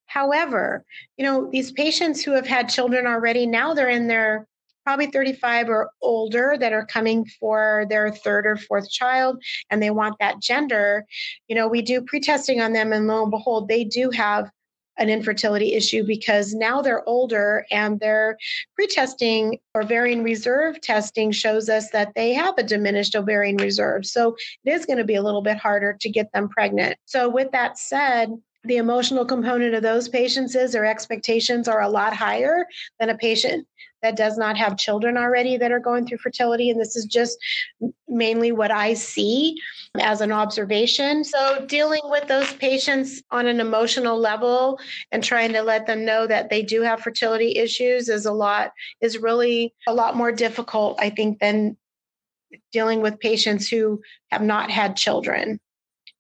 However, 0.07 0.85
you 1.17 1.25
know, 1.25 1.49
these 1.51 1.73
patients 1.73 2.23
who 2.23 2.33
have 2.33 2.47
had 2.47 2.69
children 2.69 3.07
already, 3.07 3.47
now 3.47 3.75
they're 3.75 3.89
in 3.89 4.07
their 4.07 4.47
probably 4.85 5.07
35 5.07 5.69
or 5.69 5.91
older 6.01 6.57
that 6.59 6.73
are 6.73 6.87
coming 6.87 7.27
for 7.39 7.85
their 7.91 8.11
third 8.11 8.47
or 8.47 8.57
fourth 8.57 8.89
child 8.91 9.43
and 9.69 9.83
they 9.83 9.91
want 9.91 10.17
that 10.19 10.41
gender. 10.41 11.05
You 11.47 11.57
know, 11.57 11.69
we 11.69 11.83
do 11.83 12.01
pre-testing 12.01 12.63
on 12.63 12.73
them 12.73 12.93
and 12.95 13.07
lo 13.07 13.23
and 13.23 13.31
behold, 13.31 13.69
they 13.69 13.85
do 13.85 14.09
have 14.11 14.51
an 14.99 15.09
infertility 15.09 15.75
issue 15.75 16.05
because 16.05 16.55
now 16.55 16.83
they're 16.83 17.09
older 17.09 17.67
and 17.71 17.99
their 18.01 18.37
pretesting 18.75 19.59
or 19.75 19.83
ovarian 19.83 20.23
reserve 20.23 20.81
testing 20.81 21.33
shows 21.33 21.69
us 21.69 21.91
that 21.91 22.13
they 22.15 22.35
have 22.35 22.55
a 22.59 22.63
diminished 22.63 23.17
ovarian 23.17 23.57
reserve. 23.57 24.05
So 24.05 24.37
it 24.65 24.73
is 24.73 24.85
going 24.85 24.99
to 24.99 25.05
be 25.05 25.15
a 25.15 25.23
little 25.23 25.43
bit 25.43 25.57
harder 25.57 25.97
to 26.01 26.11
get 26.11 26.31
them 26.33 26.49
pregnant. 26.49 26.97
So, 27.07 27.29
with 27.29 27.51
that 27.53 27.79
said, 27.79 28.31
the 28.65 28.77
emotional 28.77 29.25
component 29.25 29.75
of 29.75 29.83
those 29.83 30.09
patients 30.09 30.55
is 30.55 30.73
their 30.73 30.85
expectations 30.85 31.69
are 31.69 31.81
a 31.81 31.89
lot 31.89 32.15
higher 32.15 32.67
than 32.99 33.11
a 33.11 33.17
patient 33.17 33.67
that 34.03 34.17
does 34.17 34.39
not 34.39 34.57
have 34.57 34.77
children 34.77 35.17
already 35.17 35.57
that 35.57 35.73
are 35.73 35.81
going 35.81 36.07
through 36.07 36.19
fertility. 36.19 36.71
And 36.71 36.81
this 36.81 36.97
is 36.97 37.05
just 37.05 37.39
mainly 38.09 38.53
what 38.53 38.71
I 38.71 38.95
see 38.95 39.57
as 40.01 40.21
an 40.21 40.33
observation. 40.33 41.25
So, 41.25 41.65
dealing 41.67 42.03
with 42.05 42.29
those 42.29 42.53
patients 42.55 43.23
on 43.31 43.47
an 43.47 43.61
emotional 43.61 44.19
level 44.19 44.79
and 45.11 45.23
trying 45.23 45.53
to 45.53 45.63
let 45.63 45.87
them 45.87 46.05
know 46.05 46.27
that 46.27 46.51
they 46.51 46.63
do 46.63 46.83
have 46.83 47.01
fertility 47.01 47.57
issues 47.57 48.09
is 48.09 48.27
a 48.27 48.33
lot, 48.33 48.73
is 49.01 49.19
really 49.19 49.75
a 49.87 49.95
lot 49.95 50.17
more 50.17 50.33
difficult, 50.33 50.99
I 51.01 51.11
think, 51.11 51.41
than 51.41 51.77
dealing 52.73 53.03
with 53.03 53.21
patients 53.21 53.69
who 53.69 54.01
have 54.31 54.43
not 54.43 54.71
had 54.71 54.97
children 54.97 55.61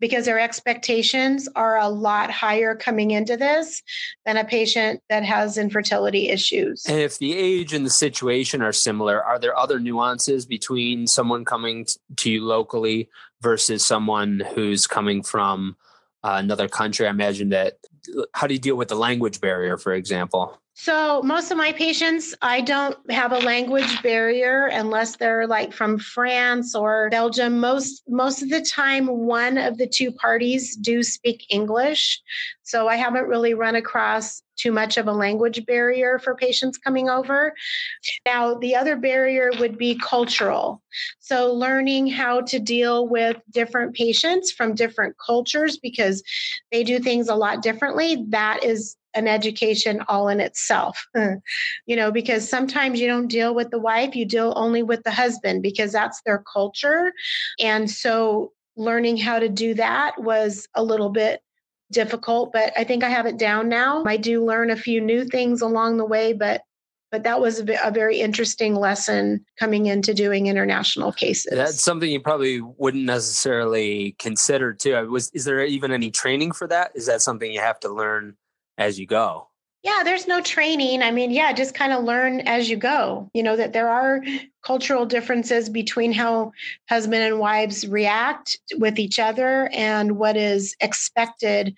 because 0.01 0.25
their 0.25 0.39
expectations 0.39 1.49
are 1.57 1.79
a 1.79 1.89
lot 1.89 2.31
higher 2.31 2.75
coming 2.75 3.11
into 3.11 3.37
this 3.37 3.83
than 4.25 4.37
a 4.37 4.45
patient 4.45 5.03
that 5.09 5.25
has 5.25 5.59
infertility 5.59 6.29
issues. 6.29 6.85
And 6.87 6.99
if 6.99 7.19
the 7.19 7.37
age 7.37 7.73
and 7.73 7.85
the 7.85 7.91
situation 7.91 8.63
are 8.63 8.73
similar, 8.73 9.23
are 9.23 9.39
there 9.39 9.57
other 9.57 9.81
nuances 9.81 10.47
between 10.47 11.07
someone 11.07 11.45
coming 11.45 11.87
to 12.17 12.31
you 12.31 12.45
locally 12.45 13.09
versus 13.41 13.87
someone 13.87 14.43
who's 14.55 14.87
coming 14.87 15.23
from 15.23 15.77
uh, 16.23 16.37
another 16.39 16.69
country? 16.69 17.07
I 17.07 17.11
imagine 17.11 17.51
that. 17.51 17.79
How 18.33 18.47
do 18.47 18.55
you 18.55 18.61
deal 18.61 18.77
with 18.77 18.89
the 18.89 18.95
language 18.95 19.41
barrier, 19.41 19.77
for 19.77 19.93
example? 19.93 20.59
So 20.81 21.23
most 21.25 21.51
of 21.51 21.59
my 21.59 21.73
patients, 21.73 22.37
I 22.41 22.61
don't 22.61 22.97
have 23.11 23.33
a 23.33 23.41
language 23.41 24.01
barrier 24.01 24.67
unless 24.67 25.17
they're 25.17 25.45
like 25.45 25.73
from 25.73 25.99
France 25.99 26.73
or 26.73 27.09
Belgium. 27.11 27.59
Most 27.59 28.05
most 28.07 28.43
of 28.43 28.49
the 28.49 28.61
time, 28.61 29.09
one 29.09 29.59
of 29.59 29.77
the 29.77 29.89
two 29.89 30.13
parties 30.13 30.77
do 30.77 31.03
speak 31.03 31.45
English. 31.51 32.23
So 32.63 32.87
I 32.87 32.95
haven't 32.95 33.27
really 33.27 33.55
run 33.55 33.75
across 33.75 34.41
too 34.57 34.71
much 34.71 34.99
of 34.99 35.09
a 35.09 35.13
language 35.13 35.67
barrier 35.67 36.21
for 36.21 36.37
patients 36.37 36.79
coming 36.79 37.09
over. 37.09 37.55
Now, 38.27 38.55
the 38.55 38.77
other 38.77 38.97
barrier 38.97 39.51
would 39.59 39.79
be 39.79 39.99
cultural. 39.99 40.83
So, 41.19 41.53
learning 41.53 42.09
how 42.09 42.43
to 42.43 42.59
deal 42.61 43.09
with 43.09 43.37
different 43.51 43.95
patients 43.97 44.53
from 44.53 44.75
different 44.75 45.17
cultures 45.25 45.77
because 45.77 46.23
they 46.71 46.85
do 46.85 47.01
things 47.01 47.29
a 47.29 47.35
lot 47.35 47.63
differently. 47.63 48.25
That 48.29 48.63
is 48.63 48.97
an 49.15 49.27
education 49.27 50.03
all 50.09 50.29
in 50.29 50.41
itself 50.41 51.07
you 51.87 51.97
know 51.97 52.11
because 52.11 52.49
sometimes 52.49 53.01
you 53.01 53.07
don't 53.07 53.29
deal 53.29 53.55
with 53.55 53.71
the 53.71 53.79
wife 53.79 54.15
you 54.15 54.25
deal 54.25 54.53
only 54.57 54.83
with 54.83 55.03
the 55.05 55.11
husband 55.11 55.63
because 55.63 55.93
that's 55.93 56.21
their 56.23 56.45
culture 56.53 57.13
and 57.59 57.91
so 57.91 58.53
learning 58.77 59.17
how 59.17 59.39
to 59.39 59.49
do 59.49 59.75
that 59.75 60.21
was 60.21 60.69
a 60.75 60.83
little 60.83 61.11
bit 61.11 61.41
difficult 61.91 62.53
but 62.53 62.73
i 62.77 62.85
think 62.85 63.03
i 63.03 63.09
have 63.09 63.27
it 63.27 63.39
down 63.39 63.69
now 63.69 64.05
i 64.07 64.17
do 64.17 64.45
learn 64.45 64.71
a 64.71 64.77
few 64.77 65.01
new 65.01 65.25
things 65.25 65.63
along 65.63 65.97
the 65.97 66.05
way 66.05 66.33
but 66.33 66.63
but 67.11 67.23
that 67.23 67.41
was 67.41 67.61
a, 67.61 67.91
very 67.91 68.21
interesting 68.21 68.75
lesson 68.75 69.45
coming 69.59 69.87
into 69.87 70.13
doing 70.13 70.47
international 70.47 71.13
cases. 71.13 71.53
That's 71.55 71.83
something 71.83 72.11
you 72.11 72.21
probably 72.21 72.61
wouldn't 72.61 73.05
necessarily 73.05 74.15
consider 74.19 74.75
too. 74.75 74.95
Was 75.09 75.31
is 75.31 75.45
there 75.45 75.65
even 75.65 75.91
any 75.91 76.11
training 76.11 76.53
for 76.53 76.67
that? 76.67 76.93
Is 76.95 77.07
that 77.07 77.23
something 77.23 77.51
you 77.51 77.61
have 77.61 77.81
to 77.81 77.89
learn 77.89 78.37
as 78.79 78.99
you 78.99 79.07
go? 79.07 79.49
Yeah, 79.83 80.03
there's 80.03 80.27
no 80.27 80.41
training. 80.41 81.03
I 81.03 81.13
mean, 81.13 81.31
yeah, 81.31 81.53
just 81.53 81.75
kind 81.75 81.93
of 81.93 82.03
learn 82.03 82.41
as 82.41 82.69
you 82.69 82.77
go. 82.77 83.31
You 83.33 83.43
know, 83.43 83.57
that 83.57 83.73
there 83.73 83.89
are 83.89 84.23
cultural 84.65 85.07
differences 85.07 85.69
between 85.69 86.13
how 86.13 86.53
husband 86.89 87.23
and 87.23 87.39
wives 87.39 87.87
react 87.87 88.59
with 88.79 88.99
each 88.99 89.19
other 89.19 89.71
and 89.73 90.19
what 90.19 90.37
is 90.37 90.75
expected 90.81 91.77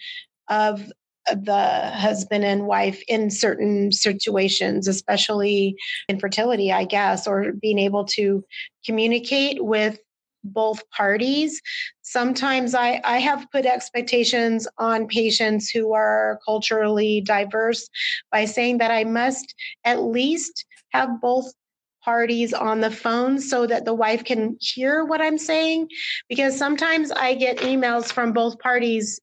of 0.49 0.91
uh, 1.29 1.35
the 1.35 1.91
husband 1.95 2.45
and 2.45 2.67
wife 2.67 3.03
in 3.07 3.31
certain 3.31 3.93
situations, 3.93 4.89
especially 4.89 5.77
infertility, 6.09 6.73
I 6.73 6.85
guess, 6.85 7.27
or 7.27 7.53
being 7.53 7.79
able 7.79 8.07
to 8.07 8.43
communicate 8.87 9.63
with 9.63 9.99
both 10.45 10.89
parties. 10.91 11.61
Sometimes 12.03 12.75
I, 12.75 13.01
I 13.05 13.19
have 13.19 13.47
put 13.53 13.67
expectations 13.67 14.67
on 14.79 15.07
patients 15.07 15.71
who 15.71 15.93
are 15.93 16.39
culturally 16.45 17.21
diverse 17.21 17.89
by 18.33 18.45
saying 18.45 18.79
that 18.79 18.91
I 18.91 19.05
must 19.05 19.55
at 19.85 20.03
least 20.03 20.65
have 20.91 21.21
both 21.21 21.53
parties 22.03 22.53
on 22.53 22.81
the 22.81 22.91
phone 22.91 23.41
so 23.41 23.67
that 23.67 23.85
the 23.85 23.95
wife 23.95 24.25
can 24.25 24.57
hear 24.61 25.05
what 25.05 25.21
I'm 25.21 25.39
saying. 25.39 25.89
Because 26.29 26.57
sometimes 26.57 27.11
I 27.11 27.35
get 27.35 27.59
emails 27.59 28.13
from 28.13 28.33
both 28.33 28.59
parties 28.59 29.21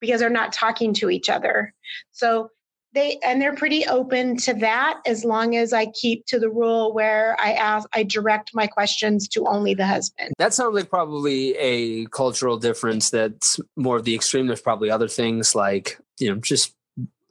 because 0.00 0.20
they're 0.20 0.30
not 0.30 0.52
talking 0.52 0.92
to 0.94 1.10
each 1.10 1.30
other. 1.30 1.72
So 2.12 2.50
they 2.94 3.18
and 3.24 3.40
they're 3.42 3.54
pretty 3.54 3.84
open 3.86 4.36
to 4.38 4.54
that 4.54 5.00
as 5.06 5.24
long 5.24 5.56
as 5.56 5.72
I 5.72 5.86
keep 5.86 6.26
to 6.26 6.38
the 6.38 6.48
rule 6.48 6.94
where 6.94 7.36
I 7.40 7.52
ask 7.52 7.88
I 7.92 8.04
direct 8.04 8.52
my 8.54 8.66
questions 8.66 9.28
to 9.28 9.44
only 9.46 9.74
the 9.74 9.86
husband. 9.86 10.32
That 10.38 10.54
sounds 10.54 10.74
like 10.74 10.88
probably 10.88 11.56
a 11.56 12.06
cultural 12.06 12.56
difference 12.56 13.10
that's 13.10 13.58
more 13.76 13.96
of 13.96 14.04
the 14.04 14.14
extreme. 14.14 14.46
There's 14.46 14.60
probably 14.60 14.90
other 14.90 15.08
things 15.08 15.54
like, 15.54 15.98
you 16.18 16.30
know, 16.30 16.40
just 16.40 16.74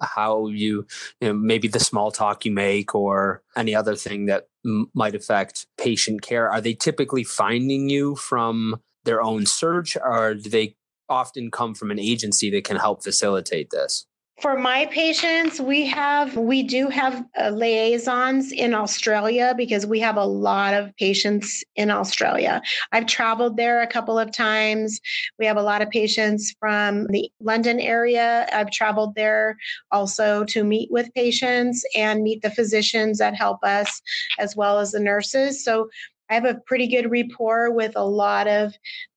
how 0.02 0.48
you, 0.48 0.86
you 1.22 1.28
know, 1.30 1.34
maybe 1.34 1.68
the 1.68 1.80
small 1.80 2.12
talk 2.12 2.44
you 2.46 2.52
make 2.52 2.94
or 2.94 3.42
any 3.56 3.74
other 3.74 3.96
thing 3.96 4.26
that 4.26 4.48
m- 4.66 4.92
might 4.94 5.16
affect 5.16 5.66
patient 5.78 6.22
care. 6.22 6.50
Are 6.50 6.60
they 6.60 6.74
typically 6.74 7.24
finding 7.24 7.90
you 7.90 8.16
from 8.16 8.82
their 9.06 9.22
own 9.22 9.46
search 9.46 9.98
or 10.04 10.34
do 10.34 10.50
they 10.50 10.76
often 11.10 11.52
come 11.52 11.74
from 11.74 11.92
an 11.92 12.00
agency 12.00 12.50
that 12.52 12.64
can 12.66 12.78
help 12.78 13.04
facilitate 13.04 13.70
this? 13.70 14.06
For 14.42 14.58
my 14.58 14.88
patients, 14.88 15.62
we 15.62 15.86
have 15.86 16.36
we 16.36 16.64
do 16.64 16.88
have 16.88 17.24
uh, 17.40 17.52
liaisons 17.52 18.52
in 18.52 18.74
Australia 18.74 19.54
because 19.56 19.86
we 19.86 20.00
have 20.00 20.18
a 20.18 20.26
lot 20.26 20.74
of 20.74 20.94
patients 20.98 21.64
in 21.76 21.92
Australia. 21.92 22.62
I've 22.92 23.06
traveled 23.06 23.58
there 23.58 23.82
a 23.82 23.88
couple 23.88 24.18
of 24.18 24.32
times. 24.32 25.00
We 25.38 25.46
have 25.46 25.58
a 25.58 25.62
lot 25.62 25.84
of 25.84 25.90
patients 25.92 26.54
from 26.60 27.06
the 27.08 27.32
London 27.40 27.80
area. 27.80 28.48
I've 28.52 28.72
traveled 28.72 29.14
there 29.14 29.56
also 29.92 30.44
to 30.46 30.64
meet 30.64 30.92
with 30.92 31.14
patients 31.14 31.86
and 31.96 32.24
meet 32.24 32.42
the 32.42 32.52
physicians 32.52 33.20
that 33.20 33.36
help 33.36 33.60
us 33.64 34.02
as 34.40 34.56
well 34.56 34.80
as 34.80 34.92
the 34.92 35.00
nurses. 35.00 35.64
So 35.64 35.90
I 36.32 36.34
have 36.34 36.46
a 36.46 36.60
pretty 36.66 36.88
good 36.88 37.12
rapport 37.12 37.72
with 37.72 37.94
a 37.96 38.06
lot 38.06 38.48
of 38.48 38.74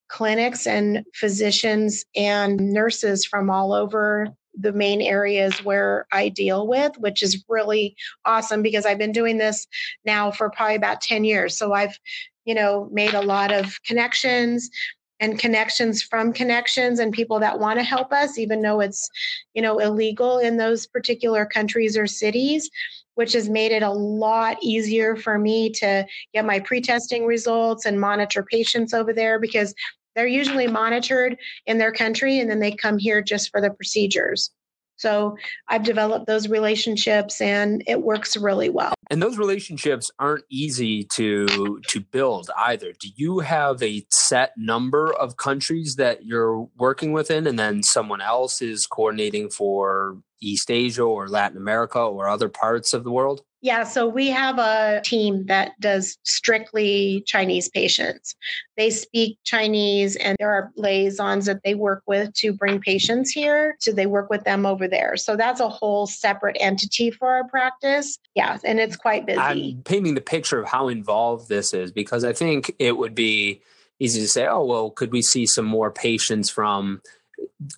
clinics 0.08 0.66
and 0.66 1.04
physicians 1.14 2.04
and 2.14 2.60
nurses 2.60 3.24
from 3.24 3.50
all 3.50 3.72
over 3.72 4.28
the 4.58 4.72
main 4.72 5.00
areas 5.00 5.64
where 5.64 6.06
I 6.12 6.28
deal 6.28 6.66
with, 6.66 6.96
which 6.98 7.22
is 7.22 7.44
really 7.48 7.96
awesome 8.24 8.62
because 8.62 8.86
I've 8.86 8.98
been 8.98 9.12
doing 9.12 9.38
this 9.38 9.66
now 10.04 10.30
for 10.30 10.50
probably 10.50 10.76
about 10.76 11.00
10 11.00 11.24
years. 11.24 11.56
So 11.56 11.72
I've, 11.72 11.98
you 12.44 12.54
know, 12.54 12.88
made 12.92 13.14
a 13.14 13.22
lot 13.22 13.52
of 13.52 13.82
connections 13.84 14.70
and 15.18 15.38
connections 15.38 16.02
from 16.02 16.32
connections 16.32 16.98
and 16.98 17.12
people 17.12 17.40
that 17.40 17.58
want 17.58 17.78
to 17.78 17.82
help 17.82 18.12
us, 18.12 18.38
even 18.38 18.60
though 18.62 18.80
it's, 18.80 19.08
you 19.54 19.62
know, 19.62 19.78
illegal 19.78 20.38
in 20.38 20.56
those 20.56 20.86
particular 20.86 21.46
countries 21.46 21.96
or 21.96 22.06
cities 22.06 22.70
which 23.16 23.32
has 23.32 23.48
made 23.48 23.72
it 23.72 23.82
a 23.82 23.90
lot 23.90 24.58
easier 24.62 25.16
for 25.16 25.38
me 25.38 25.70
to 25.70 26.06
get 26.32 26.44
my 26.44 26.60
pre-testing 26.60 27.24
results 27.26 27.84
and 27.84 28.00
monitor 28.00 28.42
patients 28.42 28.94
over 28.94 29.12
there 29.12 29.40
because 29.40 29.74
they're 30.16 30.26
usually 30.26 30.66
monitored 30.66 31.36
in 31.66 31.78
their 31.78 31.92
country 31.92 32.40
and 32.40 32.50
then 32.50 32.58
they 32.58 32.72
come 32.72 32.98
here 32.98 33.22
just 33.22 33.50
for 33.50 33.60
the 33.60 33.70
procedures. 33.70 34.50
So 34.96 35.36
I've 35.68 35.82
developed 35.82 36.26
those 36.26 36.48
relationships 36.48 37.40
and 37.40 37.84
it 37.86 38.02
works 38.02 38.36
really 38.36 38.70
well. 38.70 38.94
And 39.10 39.22
those 39.22 39.38
relationships 39.38 40.10
aren't 40.18 40.44
easy 40.50 41.04
to 41.12 41.80
to 41.88 42.00
build 42.00 42.50
either. 42.56 42.92
Do 42.98 43.08
you 43.14 43.40
have 43.40 43.82
a 43.82 44.06
set 44.10 44.52
number 44.56 45.12
of 45.12 45.36
countries 45.36 45.96
that 45.96 46.24
you're 46.24 46.66
working 46.78 47.12
within 47.12 47.46
and 47.46 47.58
then 47.58 47.82
someone 47.82 48.22
else 48.22 48.62
is 48.62 48.86
coordinating 48.86 49.50
for 49.50 50.18
East 50.40 50.70
Asia 50.70 51.02
or 51.02 51.28
Latin 51.28 51.58
America 51.58 52.00
or 52.00 52.28
other 52.28 52.48
parts 52.48 52.94
of 52.94 53.04
the 53.04 53.12
world? 53.12 53.42
Yeah, 53.62 53.84
so 53.84 54.06
we 54.06 54.28
have 54.28 54.58
a 54.58 55.00
team 55.04 55.46
that 55.46 55.72
does 55.80 56.18
strictly 56.24 57.24
Chinese 57.26 57.68
patients. 57.68 58.36
They 58.76 58.90
speak 58.90 59.38
Chinese, 59.44 60.14
and 60.16 60.36
there 60.38 60.52
are 60.52 60.70
liaisons 60.76 61.46
that 61.46 61.62
they 61.64 61.74
work 61.74 62.02
with 62.06 62.32
to 62.34 62.52
bring 62.52 62.80
patients 62.80 63.30
here. 63.30 63.76
So 63.80 63.92
they 63.92 64.06
work 64.06 64.28
with 64.28 64.44
them 64.44 64.66
over 64.66 64.86
there. 64.86 65.16
So 65.16 65.36
that's 65.36 65.60
a 65.60 65.68
whole 65.68 66.06
separate 66.06 66.56
entity 66.60 67.10
for 67.10 67.32
our 67.32 67.48
practice. 67.48 68.18
Yeah, 68.34 68.58
and 68.62 68.78
it's 68.78 68.94
quite 68.94 69.26
busy. 69.26 69.40
I'm 69.40 69.82
painting 69.82 70.14
the 70.14 70.20
picture 70.20 70.60
of 70.60 70.68
how 70.68 70.88
involved 70.88 71.48
this 71.48 71.72
is 71.72 71.90
because 71.92 72.24
I 72.24 72.34
think 72.34 72.74
it 72.78 72.98
would 72.98 73.14
be 73.14 73.62
easy 73.98 74.20
to 74.20 74.28
say, 74.28 74.46
oh, 74.46 74.64
well, 74.64 74.90
could 74.90 75.10
we 75.10 75.22
see 75.22 75.46
some 75.46 75.64
more 75.64 75.90
patients 75.90 76.50
from 76.50 77.00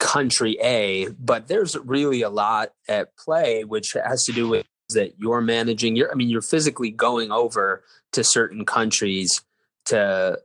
country 0.01 0.59
A? 0.61 1.09
But 1.21 1.47
there's 1.47 1.77
really 1.79 2.23
a 2.23 2.31
lot 2.31 2.73
at 2.89 3.17
play, 3.17 3.63
which 3.63 3.93
has 3.93 4.25
to 4.25 4.33
do 4.33 4.49
with 4.49 4.67
that 4.95 5.19
you're 5.19 5.41
managing. 5.41 5.97
You're, 5.97 6.11
I 6.11 6.15
mean, 6.15 6.29
you're 6.29 6.43
physically 6.43 6.91
going 6.91 7.31
over 7.31 7.83
to 8.13 8.25
certain 8.25 8.65
countries 8.65 9.43
to 9.87 10.41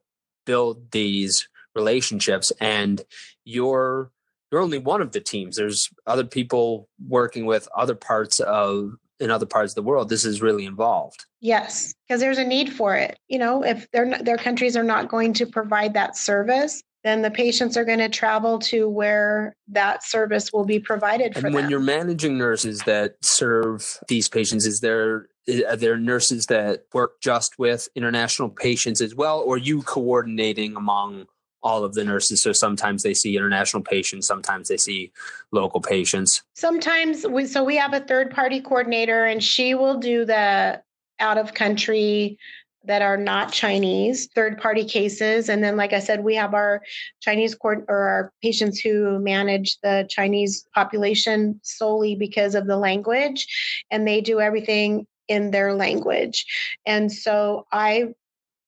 build 0.46 0.92
these 0.92 1.48
relationships, 1.76 2.52
and 2.60 3.02
you're 3.46 4.12
you're 4.52 4.62
only 4.62 4.78
one 4.78 5.02
of 5.02 5.12
the 5.12 5.20
teams. 5.20 5.56
There's 5.56 5.90
other 6.06 6.24
people 6.24 6.88
working 7.08 7.46
with 7.46 7.68
other 7.76 7.96
parts 7.96 8.40
of 8.40 8.94
in 9.20 9.32
other 9.32 9.46
parts 9.46 9.72
of 9.72 9.76
the 9.76 9.84
world. 9.84 10.10
This 10.10 10.26
is 10.26 10.42
really 10.42 10.66
involved. 10.66 11.26
Yes, 11.40 11.94
because 12.08 12.20
there's 12.20 12.38
a 12.38 12.44
need 12.44 12.72
for 12.72 12.96
it. 12.96 13.18
You 13.28 13.40
know, 13.40 13.64
if 13.64 13.90
their 13.92 14.22
their 14.22 14.38
countries 14.38 14.76
are 14.78 14.84
not 14.84 15.10
going 15.10 15.34
to 15.34 15.46
provide 15.46 15.94
that 15.94 16.18
service, 16.18 16.84
then 17.04 17.22
the 17.22 17.32
patients 17.32 17.76
are 17.76 17.86
going 17.86 18.00
to 18.00 18.10
travel 18.10 18.60
to 18.60 18.88
where 18.88 19.56
that 19.68 20.04
service 20.04 20.52
will 20.54 20.66
be 20.66 20.80
provided 20.80 21.34
for 21.34 21.46
and 21.46 21.54
when 21.54 21.66
them. 21.66 21.72
you're 21.72 21.80
managing 21.80 22.38
nurses 22.38 22.80
that 22.84 23.16
serve 23.22 24.00
these 24.08 24.28
patients 24.28 24.66
is 24.66 24.80
there 24.80 25.28
are 25.68 25.76
there 25.76 25.98
nurses 25.98 26.46
that 26.46 26.86
work 26.94 27.20
just 27.22 27.60
with 27.60 27.90
international 27.96 28.50
patients 28.50 29.02
as 29.02 29.14
well 29.14 29.40
or 29.40 29.58
you 29.58 29.82
coordinating 29.82 30.76
among 30.76 31.26
all 31.62 31.84
of 31.84 31.94
the 31.94 32.04
nurses 32.04 32.42
so 32.42 32.52
sometimes 32.54 33.04
they 33.04 33.14
see 33.14 33.36
international 33.36 33.84
patients 33.84 34.26
sometimes 34.26 34.70
they 34.70 34.78
see 34.78 35.12
local 35.52 35.82
patients 35.82 36.44
sometimes 36.56 37.28
we 37.28 37.46
so 37.46 37.64
we 37.64 37.76
have 37.76 37.94
a 37.94 38.00
third 38.00 38.32
party 38.32 38.62
coordinator 38.62 39.26
and 39.26 39.44
she 39.44 39.76
will 39.76 39.98
do 39.98 40.26
the 40.26 40.82
out 41.20 41.38
of 41.38 41.54
country 41.54 42.38
that 42.86 43.02
are 43.02 43.18
not 43.18 43.52
Chinese, 43.52 44.28
third 44.36 44.60
party 44.60 44.84
cases. 44.84 45.50
And 45.50 45.63
then, 45.63 45.78
like 45.78 45.94
I 45.94 46.00
said, 46.00 46.24
we 46.24 46.36
have 46.36 46.54
our 46.54 46.82
Chinese 47.22 47.56
court 47.56 47.86
or 47.88 47.98
our 47.98 48.34
patients 48.42 48.80
who 48.80 49.20
manage 49.20 49.78
the 49.82 50.08
Chinese 50.10 50.66
population 50.75 51.60
solely 51.63 52.16
because 52.16 52.56
of 52.56 52.68
the 52.68 52.78
language, 52.78 53.48
and 53.90 54.08
they 54.08 54.22
do 54.22 54.40
everything 54.40 55.08
in 55.28 55.52
their 55.52 55.74
language. 55.74 56.46
And 56.86 57.12
so, 57.12 57.66
I, 57.72 58.13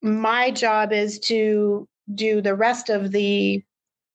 my 0.01 0.51
job 0.51 0.93
is 0.93 1.19
to 1.19 1.87
do 2.13 2.41
the 2.41 2.55
rest 2.55 2.89
of 2.89 3.11
the 3.11 3.63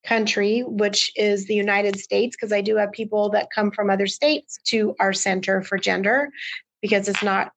country, 0.04 0.62
which 0.62 1.12
is 1.16 1.46
the 1.46 1.54
United 1.54 1.98
States, 1.98 2.36
because 2.36 2.52
I 2.52 2.62
do 2.62 2.76
have 2.76 2.92
people 2.92 3.28
that 3.30 3.48
come 3.54 3.70
from 3.70 3.90
other 3.90 4.06
states 4.06 4.58
to 4.68 4.94
our 4.98 5.12
Center 5.12 5.62
for 5.62 5.76
Gender 5.76 6.30
because 6.80 7.08
it's 7.08 7.22
not 7.22 7.52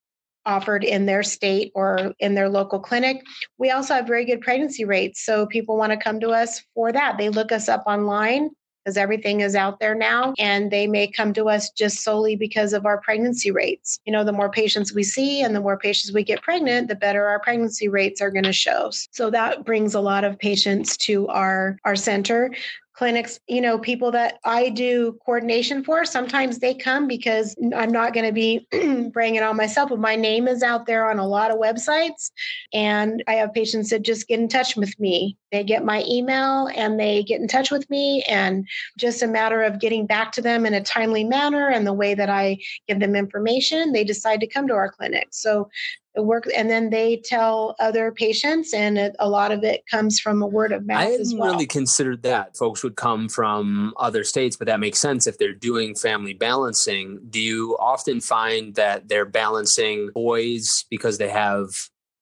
offered 0.45 0.83
in 0.83 1.05
their 1.05 1.23
state 1.23 1.71
or 1.75 2.13
in 2.19 2.35
their 2.35 2.50
local 2.50 2.79
clinic. 2.79 3.23
We 3.57 3.71
also 3.71 3.93
have 3.95 4.07
very 4.07 4.25
good 4.25 4.41
pregnancy 4.41 4.85
rates. 4.85 5.23
So 5.23 5.45
people 5.45 5.77
want 5.77 5.91
to 5.91 5.97
come 5.97 6.19
to 6.19 6.29
us 6.29 6.63
for 6.73 6.91
that. 6.91 7.17
They 7.17 7.29
look 7.29 7.51
us 7.51 7.69
up 7.69 7.83
online 7.85 8.50
because 8.83 8.97
everything 8.97 9.41
is 9.41 9.55
out 9.55 9.79
there 9.79 9.95
now 9.95 10.33
and 10.38 10.69
they 10.69 10.88
may 10.88 11.07
come 11.07 11.33
to 11.33 11.47
us 11.47 11.69
just 11.71 12.03
solely 12.03 12.35
because 12.35 12.73
of 12.73 12.85
our 12.85 13.00
pregnancy 13.00 13.51
rates. 13.51 14.00
You 14.05 14.12
know, 14.12 14.23
the 14.23 14.33
more 14.33 14.51
patients 14.51 14.93
we 14.93 15.03
see 15.03 15.41
and 15.41 15.55
the 15.55 15.62
more 15.62 15.77
patients 15.77 16.13
we 16.13 16.23
get 16.23 16.41
pregnant, 16.41 16.89
the 16.89 16.95
better 16.95 17.25
our 17.25 17.39
pregnancy 17.39 17.88
rates 17.88 18.21
are 18.21 18.31
going 18.31 18.43
to 18.43 18.53
show. 18.53 18.91
So 19.12 19.29
that 19.29 19.63
brings 19.63 19.93
a 19.93 20.01
lot 20.01 20.23
of 20.23 20.38
patients 20.38 20.97
to 20.97 21.27
our 21.27 21.77
our 21.85 21.95
center 21.95 22.51
clinics, 22.93 23.39
you 23.47 23.59
know, 23.59 23.79
people 23.79 24.12
that 24.12 24.39
I 24.45 24.69
do 24.69 25.17
coordination 25.25 25.83
for, 25.83 26.05
sometimes 26.05 26.59
they 26.59 26.75
come 26.75 27.07
because 27.07 27.55
I'm 27.75 27.91
not 27.91 28.13
going 28.13 28.25
to 28.25 28.31
be 28.31 28.67
bringing 29.12 29.35
it 29.35 29.43
on 29.43 29.57
myself, 29.57 29.89
but 29.89 30.00
my 30.00 30.15
name 30.15 30.47
is 30.47 30.62
out 30.62 30.85
there 30.85 31.09
on 31.09 31.17
a 31.17 31.27
lot 31.27 31.51
of 31.51 31.57
websites. 31.57 32.32
And 32.71 33.23
I 33.27 33.34
have 33.34 33.53
patients 33.53 33.89
that 33.89 34.03
just 34.03 34.27
get 34.27 34.39
in 34.39 34.47
touch 34.47 34.75
with 34.75 34.99
me. 34.99 35.38
They 35.51 35.63
get 35.63 35.84
my 35.84 36.03
email 36.08 36.69
and 36.75 36.99
they 36.99 37.23
get 37.23 37.41
in 37.41 37.47
touch 37.47 37.71
with 37.71 37.88
me, 37.89 38.23
and 38.23 38.67
just 38.97 39.21
a 39.21 39.27
matter 39.27 39.62
of 39.62 39.79
getting 39.79 40.08
back 40.08 40.32
to 40.34 40.41
them 40.41 40.65
in 40.65 40.73
a 40.73 40.84
timely 40.84 41.23
manner 41.23 41.69
and 41.69 41.86
the 41.86 41.93
way 41.93 42.13
that 42.15 42.29
I 42.29 42.58
give 42.88 42.99
them 42.99 43.15
information, 43.15 43.91
they 43.91 44.03
decide 44.03 44.39
to 44.39 44.47
come 44.47 44.67
to 44.67 44.73
our 44.73 44.91
clinic. 44.91 45.27
So 45.32 45.69
work 46.15 46.47
and 46.56 46.69
then 46.69 46.89
they 46.89 47.17
tell 47.17 47.76
other 47.80 48.12
patients 48.12 48.73
and 48.73 48.97
it, 48.97 49.15
a 49.19 49.28
lot 49.28 49.52
of 49.52 49.63
it 49.63 49.84
comes 49.89 50.19
from 50.19 50.41
a 50.41 50.47
word 50.47 50.71
of 50.71 50.86
mouth 50.86 50.99
i 50.99 51.06
hadn't 51.06 51.38
well. 51.38 51.52
really 51.52 51.65
considered 51.65 52.21
that 52.21 52.56
folks 52.56 52.84
would 52.84 52.95
come 52.95 53.28
from 53.28 53.93
other 53.97 54.23
states 54.23 54.56
but 54.56 54.67
that 54.67 54.80
makes 54.80 54.99
sense 54.99 55.26
if 55.26 55.38
they're 55.38 55.54
doing 55.54 55.95
family 55.95 56.34
balancing 56.34 57.19
do 57.30 57.39
you 57.39 57.76
often 57.80 58.21
find 58.21 58.76
that 58.76 59.08
they're 59.08 59.26
balancing 59.26 60.10
boys 60.13 60.86
because 60.89 61.17
they 61.17 61.30
have 61.30 61.69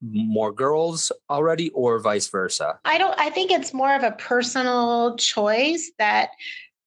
more 0.01 0.51
girls 0.51 1.11
already 1.29 1.69
or 1.71 1.99
vice 1.99 2.27
versa 2.29 2.79
i 2.85 2.97
don't 2.97 3.19
i 3.19 3.29
think 3.29 3.51
it's 3.51 3.73
more 3.73 3.93
of 3.93 4.03
a 4.03 4.11
personal 4.13 5.15
choice 5.17 5.91
that 5.99 6.29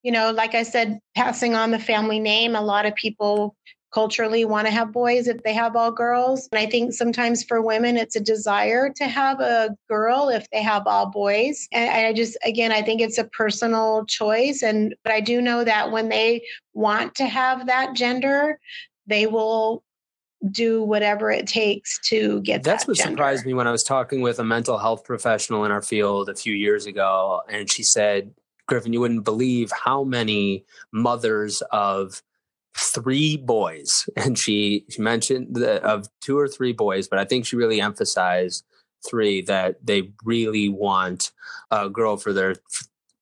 you 0.02 0.10
know 0.10 0.32
like 0.32 0.54
i 0.54 0.62
said 0.62 0.98
passing 1.14 1.54
on 1.54 1.70
the 1.70 1.78
family 1.78 2.18
name 2.18 2.56
a 2.56 2.62
lot 2.62 2.86
of 2.86 2.94
people 2.94 3.54
culturally 3.94 4.44
want 4.44 4.66
to 4.66 4.72
have 4.72 4.92
boys 4.92 5.28
if 5.28 5.42
they 5.44 5.54
have 5.54 5.76
all 5.76 5.92
girls. 5.92 6.48
And 6.50 6.58
I 6.58 6.66
think 6.66 6.92
sometimes 6.92 7.44
for 7.44 7.62
women, 7.62 7.96
it's 7.96 8.16
a 8.16 8.20
desire 8.20 8.90
to 8.90 9.04
have 9.04 9.38
a 9.40 9.76
girl 9.88 10.28
if 10.28 10.50
they 10.50 10.62
have 10.62 10.86
all 10.86 11.06
boys. 11.06 11.68
And 11.72 12.06
I 12.06 12.12
just, 12.12 12.36
again, 12.44 12.72
I 12.72 12.82
think 12.82 13.00
it's 13.00 13.18
a 13.18 13.24
personal 13.24 14.04
choice. 14.06 14.62
And 14.62 14.96
but 15.04 15.12
I 15.12 15.20
do 15.20 15.40
know 15.40 15.62
that 15.62 15.92
when 15.92 16.08
they 16.08 16.42
want 16.72 17.14
to 17.16 17.26
have 17.26 17.66
that 17.66 17.94
gender, 17.94 18.58
they 19.06 19.28
will 19.28 19.84
do 20.50 20.82
whatever 20.82 21.30
it 21.30 21.46
takes 21.46 22.00
to 22.08 22.40
get 22.42 22.64
that. 22.64 22.70
that's 22.70 22.84
that 22.84 22.88
what 22.88 22.96
gender. 22.98 23.12
surprised 23.12 23.46
me 23.46 23.54
when 23.54 23.66
i 23.66 23.70
was 23.70 23.82
talking 23.82 24.20
with 24.20 24.38
a 24.38 24.44
mental 24.44 24.76
health 24.76 25.02
professional 25.02 25.64
in 25.64 25.70
our 25.70 25.80
field 25.80 26.28
a 26.28 26.34
few 26.34 26.52
years 26.52 26.84
ago 26.84 27.40
and 27.48 27.72
she 27.72 27.82
said 27.82 28.30
griffin 28.66 28.92
you 28.92 29.00
wouldn't 29.00 29.24
believe 29.24 29.72
how 29.72 30.04
many 30.04 30.62
mothers 30.92 31.62
of 31.72 32.22
three 32.76 33.36
boys 33.36 34.08
and 34.16 34.38
she, 34.38 34.84
she 34.88 35.00
mentioned 35.00 35.54
the, 35.54 35.82
of 35.82 36.06
two 36.20 36.38
or 36.38 36.48
three 36.48 36.72
boys 36.72 37.08
but 37.08 37.18
i 37.18 37.24
think 37.24 37.46
she 37.46 37.56
really 37.56 37.80
emphasized 37.80 38.64
three 39.08 39.42
that 39.42 39.84
they 39.84 40.10
really 40.24 40.68
want 40.68 41.32
a 41.70 41.88
girl 41.88 42.16
for 42.16 42.32
their 42.32 42.54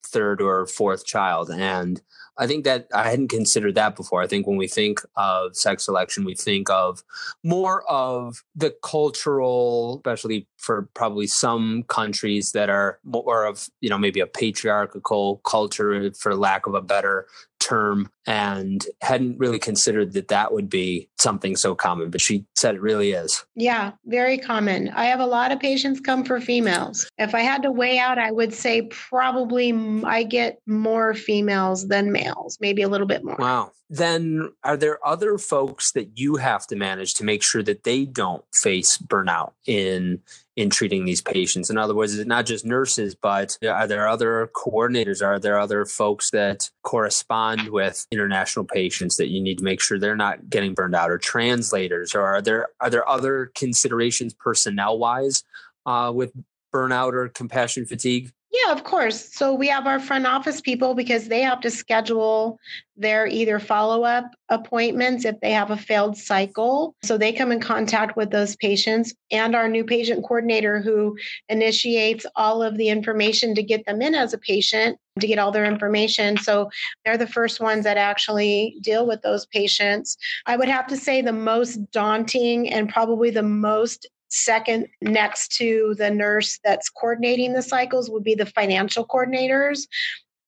third 0.07 0.41
or 0.41 0.67
fourth 0.67 1.05
child 1.05 1.51
and 1.51 2.03
I 2.38 2.47
think 2.47 2.65
that 2.65 2.87
I 2.95 3.11
hadn't 3.11 3.29
considered 3.29 3.75
that 3.75 3.95
before. 3.95 4.23
I 4.23 4.27
think 4.27 4.47
when 4.47 4.57
we 4.57 4.67
think 4.67 5.01
of 5.17 5.55
sex 5.55 5.85
selection, 5.85 6.25
we 6.25 6.35
think 6.35 6.71
of 6.71 7.03
more 7.45 7.88
of 7.91 8.43
the 8.57 8.75
cultural, 8.83 9.97
especially 9.99 10.49
for 10.57 10.88
probably 10.95 11.27
some 11.27 11.83
countries 11.85 12.53
that 12.53 12.71
are 12.71 12.99
more 13.05 13.45
of, 13.45 13.69
you 13.81 13.91
know, 13.91 13.99
maybe 13.99 14.21
a 14.21 14.27
patriarchal 14.27 15.43
culture, 15.45 16.11
for 16.15 16.35
lack 16.35 16.67
of 16.67 16.75
a 16.75 16.81
better 16.81 17.27
term 17.62 18.11
and 18.27 18.87
hadn't 19.01 19.38
really 19.38 19.59
considered 19.59 20.12
that 20.12 20.29
that 20.29 20.53
would 20.53 20.68
be 20.68 21.09
something 21.18 21.57
so 21.57 21.75
common 21.75 22.11
but 22.11 22.20
she 22.20 22.44
said 22.57 22.75
it 22.75 22.81
really 22.81 23.12
is. 23.12 23.44
Yeah 23.55 23.92
very 24.07 24.38
common. 24.38 24.88
I 24.90 25.07
have 25.07 25.20
a 25.20 25.27
lot 25.27 25.53
of 25.53 25.61
patients 25.61 26.01
come 26.01 26.25
for 26.25 26.40
females. 26.40 27.09
If 27.18 27.35
i 27.35 27.40
had 27.40 27.62
to 27.62 27.70
weigh 27.70 27.98
out 27.98 28.18
i 28.18 28.31
would 28.31 28.53
say 28.53 28.83
probably 28.83 29.72
i 30.05 30.22
get 30.22 30.61
more 30.66 31.14
females 31.14 31.88
than 31.88 32.12
males 32.12 32.59
maybe 32.61 32.83
a 32.83 32.88
little 32.88 33.07
bit 33.07 33.25
more. 33.25 33.37
Wow. 33.38 33.72
Then 33.88 34.53
are 34.64 34.79
there 34.79 35.07
other 35.07 35.37
folks 35.37 35.92
that 35.92 36.18
you 36.18 36.37
have 36.37 36.66
to 36.68 36.77
manage 36.77 37.12
to 37.14 37.25
make 37.25 37.42
sure 37.42 37.62
that 37.62 37.85
they 37.85 38.07
don't 38.07 38.42
face 38.55 38.96
burnout 38.96 39.53
in 39.66 40.20
in 40.57 40.69
treating 40.69 41.05
these 41.05 41.23
patients. 41.23 41.71
In 41.71 41.79
other 41.79 41.95
words 41.95 42.12
is 42.12 42.19
it 42.21 42.27
not 42.27 42.47
just 42.47 42.65
nurses 42.65 43.15
but 43.15 43.57
are 43.67 43.87
there 43.87 44.07
other 44.07 44.51
coordinators? 44.55 45.25
Are 45.25 45.38
there 45.38 45.59
other 45.59 45.85
folks 45.85 46.31
that 46.31 46.71
correspond 46.83 47.71
with 47.71 48.07
international 48.11 48.65
patients 48.65 49.17
that 49.17 49.29
you 49.29 49.41
need 49.41 49.59
to 49.59 49.65
make 49.65 49.81
sure 49.81 49.99
they're 49.99 50.17
not 50.17 50.51
getting 50.51 50.75
burned 50.75 50.95
out 50.95 51.11
or 51.11 51.19
translators? 51.19 52.15
Or 52.15 52.23
are 52.23 52.43
there 52.43 52.69
are 52.81 52.91
there 52.91 53.09
other 53.09 53.51
considerations 53.55 54.35
personnel 54.35 54.99
wise 54.99 55.45
uh, 55.87 56.12
with 56.15 56.33
burnout 56.73 57.12
or 57.12 57.29
compassion 57.29 57.87
fatigue 57.87 58.33
Yeah, 58.53 58.73
of 58.73 58.85
course. 58.85 59.33
So 59.35 59.55
we 59.55 59.69
have 59.69 59.87
our 59.87 59.99
front 59.99 60.27
office 60.27 60.61
people 60.61 60.93
because 60.95 61.29
they 61.29 61.41
have 61.41 61.62
to 61.62 61.71
schedule 61.71 62.59
their 62.97 63.27
either 63.27 63.59
follow 63.59 64.05
up 64.05 64.27
appointments 64.51 65.25
if 65.25 65.41
they 65.41 65.53
have 65.53 65.71
a 65.71 65.77
failed 65.77 66.19
cycle. 66.19 66.95
So 67.03 67.17
they 67.17 67.33
come 67.33 67.51
in 67.51 67.61
contact 67.61 68.15
with 68.15 68.31
those 68.31 68.55
patients 68.57 69.15
and 69.31 69.57
our 69.57 69.69
new 69.69 69.85
patient 69.85 70.23
coordinator 70.23 70.83
who 70.83 71.17
initiates 71.49 72.27
all 72.37 72.62
of 72.62 72.77
the 72.77 72.91
information 72.91 73.55
to 73.55 73.62
get 73.62 73.87
them 73.87 74.03
in 74.03 74.15
as 74.15 74.35
a 74.35 74.38
patient 74.38 74.99
to 75.19 75.27
get 75.27 75.38
all 75.38 75.51
their 75.51 75.65
information. 75.65 76.37
So 76.37 76.69
they're 77.05 77.17
the 77.17 77.27
first 77.27 77.59
ones 77.59 77.85
that 77.85 77.97
actually 77.97 78.77
deal 78.83 79.07
with 79.07 79.23
those 79.23 79.47
patients. 79.47 80.19
I 80.45 80.57
would 80.57 80.69
have 80.69 80.87
to 80.88 80.97
say 80.97 81.23
the 81.23 81.33
most 81.33 81.91
daunting 81.91 82.69
and 82.71 82.88
probably 82.88 83.31
the 83.31 83.43
most 83.43 84.07
Second, 84.35 84.88
next 85.03 85.53
to 85.59 85.95
the 85.99 86.11
nurse 86.11 86.59
that's 86.64 86.88
coordinating 86.88 87.53
the 87.53 87.61
cycles, 87.61 88.09
would 88.09 88.25
be 88.25 88.35
the 88.35 88.47
financial 88.47 89.07
coordinators. 89.07 89.87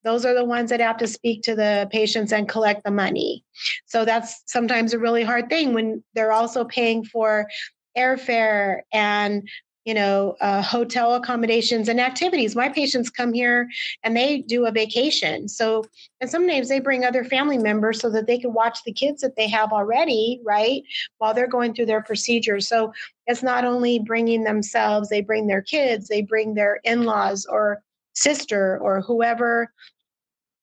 Those 0.04 0.24
are 0.24 0.32
the 0.32 0.44
ones 0.44 0.70
that 0.70 0.80
have 0.80 0.96
to 0.98 1.06
speak 1.06 1.42
to 1.42 1.54
the 1.54 1.86
patients 1.92 2.32
and 2.32 2.48
collect 2.48 2.84
the 2.84 2.90
money. 2.90 3.44
So 3.84 4.06
that's 4.06 4.42
sometimes 4.46 4.94
a 4.94 4.98
really 4.98 5.22
hard 5.22 5.50
thing 5.50 5.74
when 5.74 6.02
they're 6.14 6.32
also 6.32 6.64
paying 6.64 7.04
for 7.04 7.46
airfare 7.96 8.80
and 8.90 9.46
you 9.84 9.94
know, 9.94 10.36
uh, 10.40 10.62
hotel 10.62 11.14
accommodations 11.14 11.88
and 11.88 12.00
activities. 12.00 12.56
My 12.56 12.68
patients 12.68 13.10
come 13.10 13.32
here 13.32 13.68
and 14.02 14.16
they 14.16 14.38
do 14.38 14.66
a 14.66 14.72
vacation. 14.72 15.48
So, 15.48 15.84
and 16.20 16.30
sometimes 16.30 16.68
they 16.68 16.80
bring 16.80 17.04
other 17.04 17.24
family 17.24 17.58
members 17.58 18.00
so 18.00 18.10
that 18.10 18.26
they 18.26 18.38
can 18.38 18.54
watch 18.54 18.78
the 18.84 18.92
kids 18.92 19.20
that 19.20 19.36
they 19.36 19.48
have 19.48 19.72
already, 19.72 20.40
right, 20.44 20.82
while 21.18 21.34
they're 21.34 21.46
going 21.46 21.74
through 21.74 21.86
their 21.86 22.02
procedures. 22.02 22.66
So, 22.66 22.92
it's 23.26 23.42
not 23.42 23.64
only 23.64 23.98
bringing 23.98 24.44
themselves, 24.44 25.08
they 25.08 25.22
bring 25.22 25.46
their 25.46 25.62
kids, 25.62 26.08
they 26.08 26.22
bring 26.22 26.54
their 26.54 26.80
in 26.84 27.04
laws 27.04 27.46
or 27.46 27.82
sister 28.14 28.78
or 28.80 29.00
whoever 29.00 29.72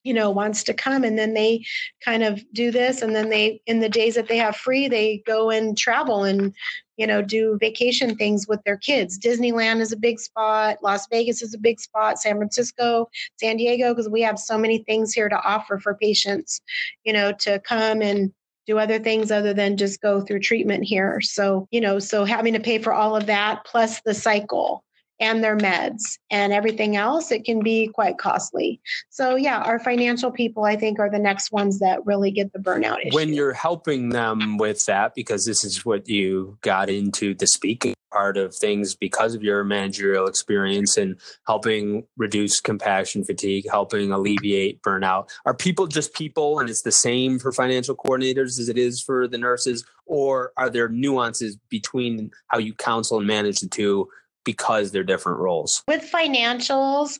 you 0.03 0.13
know 0.13 0.29
wants 0.29 0.63
to 0.63 0.73
come 0.73 1.03
and 1.03 1.17
then 1.17 1.33
they 1.33 1.63
kind 2.03 2.23
of 2.23 2.43
do 2.53 2.71
this 2.71 3.01
and 3.01 3.15
then 3.15 3.29
they 3.29 3.61
in 3.65 3.79
the 3.79 3.89
days 3.89 4.15
that 4.15 4.27
they 4.27 4.37
have 4.37 4.55
free 4.55 4.87
they 4.87 5.21
go 5.25 5.49
and 5.49 5.77
travel 5.77 6.23
and 6.23 6.53
you 7.01 7.07
know 7.07 7.21
do 7.23 7.57
vacation 7.59 8.15
things 8.15 8.47
with 8.47 8.63
their 8.63 8.77
kids. 8.77 9.17
Disneyland 9.17 9.79
is 9.79 9.91
a 9.91 9.97
big 9.97 10.19
spot. 10.19 10.77
Las 10.83 11.07
vegas 11.07 11.41
is 11.41 11.55
a 11.55 11.57
big 11.57 11.79
spot. 11.79 12.19
San 12.19 12.37
francisco 12.37 13.09
san 13.37 13.57
diego 13.57 13.91
because 13.91 14.07
we 14.07 14.21
have 14.21 14.37
so 14.37 14.55
many 14.55 14.79
things 14.83 15.11
here 15.11 15.27
to 15.27 15.43
offer 15.43 15.79
for 15.79 15.95
patients 15.95 16.61
you 17.03 17.11
know 17.11 17.31
to 17.39 17.59
come 17.61 18.03
and 18.03 18.31
do 18.67 18.77
other 18.77 18.99
things 18.99 19.31
other 19.31 19.51
than 19.51 19.77
just 19.77 19.99
go 20.01 20.21
through 20.21 20.39
treatment 20.39 20.83
here. 20.83 21.19
So 21.21 21.67
you 21.71 21.81
know 21.81 21.97
so 21.97 22.23
having 22.23 22.53
to 22.53 22.59
pay 22.59 22.77
for 22.77 22.93
all 22.93 23.15
of 23.15 23.25
that 23.25 23.65
plus 23.65 24.01
the 24.01 24.13
cycle 24.13 24.83
and 25.21 25.43
their 25.43 25.55
meds 25.55 26.17
and 26.29 26.51
everything 26.51 26.97
else, 26.97 27.31
it 27.31 27.45
can 27.45 27.61
be 27.61 27.87
quite 27.87 28.17
costly. 28.17 28.81
So, 29.09 29.35
yeah, 29.35 29.59
our 29.59 29.79
financial 29.79 30.31
people, 30.31 30.65
I 30.65 30.75
think, 30.75 30.99
are 30.99 31.09
the 31.09 31.19
next 31.19 31.51
ones 31.51 31.79
that 31.79 32.05
really 32.05 32.31
get 32.31 32.51
the 32.51 32.59
burnout 32.59 33.05
issue. 33.05 33.15
When 33.15 33.33
you're 33.33 33.53
helping 33.53 34.09
them 34.09 34.57
with 34.57 34.85
that, 34.87 35.13
because 35.15 35.45
this 35.45 35.63
is 35.63 35.85
what 35.85 36.09
you 36.09 36.57
got 36.61 36.89
into 36.89 37.35
the 37.35 37.47
speaking 37.47 37.93
part 38.11 38.37
of 38.37 38.53
things 38.53 38.93
because 38.93 39.33
of 39.33 39.41
your 39.41 39.63
managerial 39.63 40.27
experience 40.27 40.97
and 40.97 41.15
helping 41.47 42.05
reduce 42.17 42.59
compassion 42.59 43.23
fatigue, 43.23 43.65
helping 43.69 44.11
alleviate 44.11 44.81
burnout, 44.81 45.29
are 45.45 45.53
people 45.53 45.87
just 45.87 46.13
people 46.13 46.59
and 46.59 46.69
it's 46.69 46.81
the 46.81 46.91
same 46.91 47.39
for 47.39 47.51
financial 47.51 47.95
coordinators 47.95 48.59
as 48.59 48.69
it 48.69 48.77
is 48.77 49.01
for 49.01 49.27
the 49.27 49.37
nurses? 49.37 49.85
Or 50.05 50.51
are 50.57 50.69
there 50.69 50.89
nuances 50.89 51.57
between 51.69 52.31
how 52.47 52.57
you 52.57 52.73
counsel 52.73 53.17
and 53.17 53.27
manage 53.27 53.61
the 53.61 53.69
two 53.69 54.09
because 54.43 54.91
they're 54.91 55.03
different 55.03 55.39
roles. 55.39 55.83
With 55.87 56.09
financials, 56.09 57.19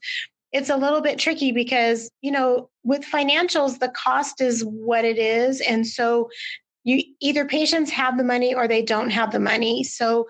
it's 0.52 0.70
a 0.70 0.78
little 0.78 1.02
bit 1.02 1.18
tricky 1.18 1.52
because, 1.52 2.10
you 2.22 2.32
know, 2.32 2.70
with 2.84 3.04
financials, 3.04 3.80
the 3.80 3.90
cost 3.90 4.42
is 4.42 4.64
what 4.66 5.06
it 5.06 5.18
is. 5.18 5.62
And 5.62 5.88
so 5.88 6.30
you 6.84 7.04
either 7.20 7.46
patients 7.46 7.92
have 7.92 8.18
the 8.18 8.24
money 8.24 8.54
or 8.54 8.68
they 8.68 8.82
don't 8.82 9.12
have 9.12 9.32
the 9.32 9.40
money. 9.40 9.84
So, 9.84 10.28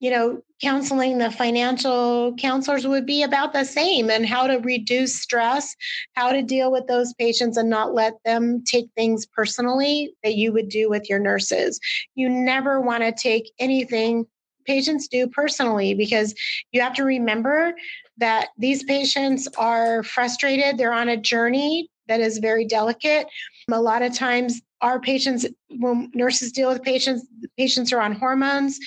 you 0.00 0.10
know, 0.10 0.40
counseling 0.60 1.18
the 1.18 1.30
financial 1.30 2.34
counselors 2.36 2.86
would 2.86 3.06
be 3.06 3.22
about 3.22 3.52
the 3.52 3.64
same 3.64 4.10
and 4.10 4.26
how 4.26 4.46
to 4.46 4.58
reduce 4.58 5.20
stress, 5.20 5.74
how 6.14 6.30
to 6.30 6.42
deal 6.42 6.70
with 6.70 6.86
those 6.86 7.14
patients 7.14 7.56
and 7.56 7.70
not 7.70 7.94
let 7.94 8.14
them 8.24 8.62
take 8.64 8.86
things 8.96 9.26
personally 9.26 10.14
that 10.22 10.36
you 10.36 10.52
would 10.52 10.68
do 10.68 10.88
with 10.88 11.08
your 11.08 11.18
nurses. 11.18 11.80
You 12.14 12.28
never 12.28 12.80
want 12.80 13.02
to 13.02 13.12
take 13.12 13.50
anything 13.58 14.26
patients 14.68 15.08
do 15.08 15.26
personally 15.26 15.94
because 15.94 16.34
you 16.70 16.80
have 16.80 16.94
to 16.94 17.04
remember 17.04 17.74
that 18.18 18.48
these 18.58 18.84
patients 18.84 19.48
are 19.56 20.02
frustrated. 20.02 20.76
They're 20.76 20.92
on 20.92 21.08
a 21.08 21.16
journey 21.16 21.88
that 22.06 22.20
is 22.20 22.38
very 22.38 22.64
delicate. 22.64 23.26
A 23.70 23.80
lot 23.80 24.02
of 24.02 24.14
times, 24.14 24.60
our 24.80 25.00
patients, 25.00 25.44
when 25.70 26.10
nurses 26.14 26.52
deal 26.52 26.68
with 26.68 26.82
patients, 26.82 27.26
patients 27.56 27.92
are 27.92 28.00
on 28.00 28.12
hormones, 28.12 28.78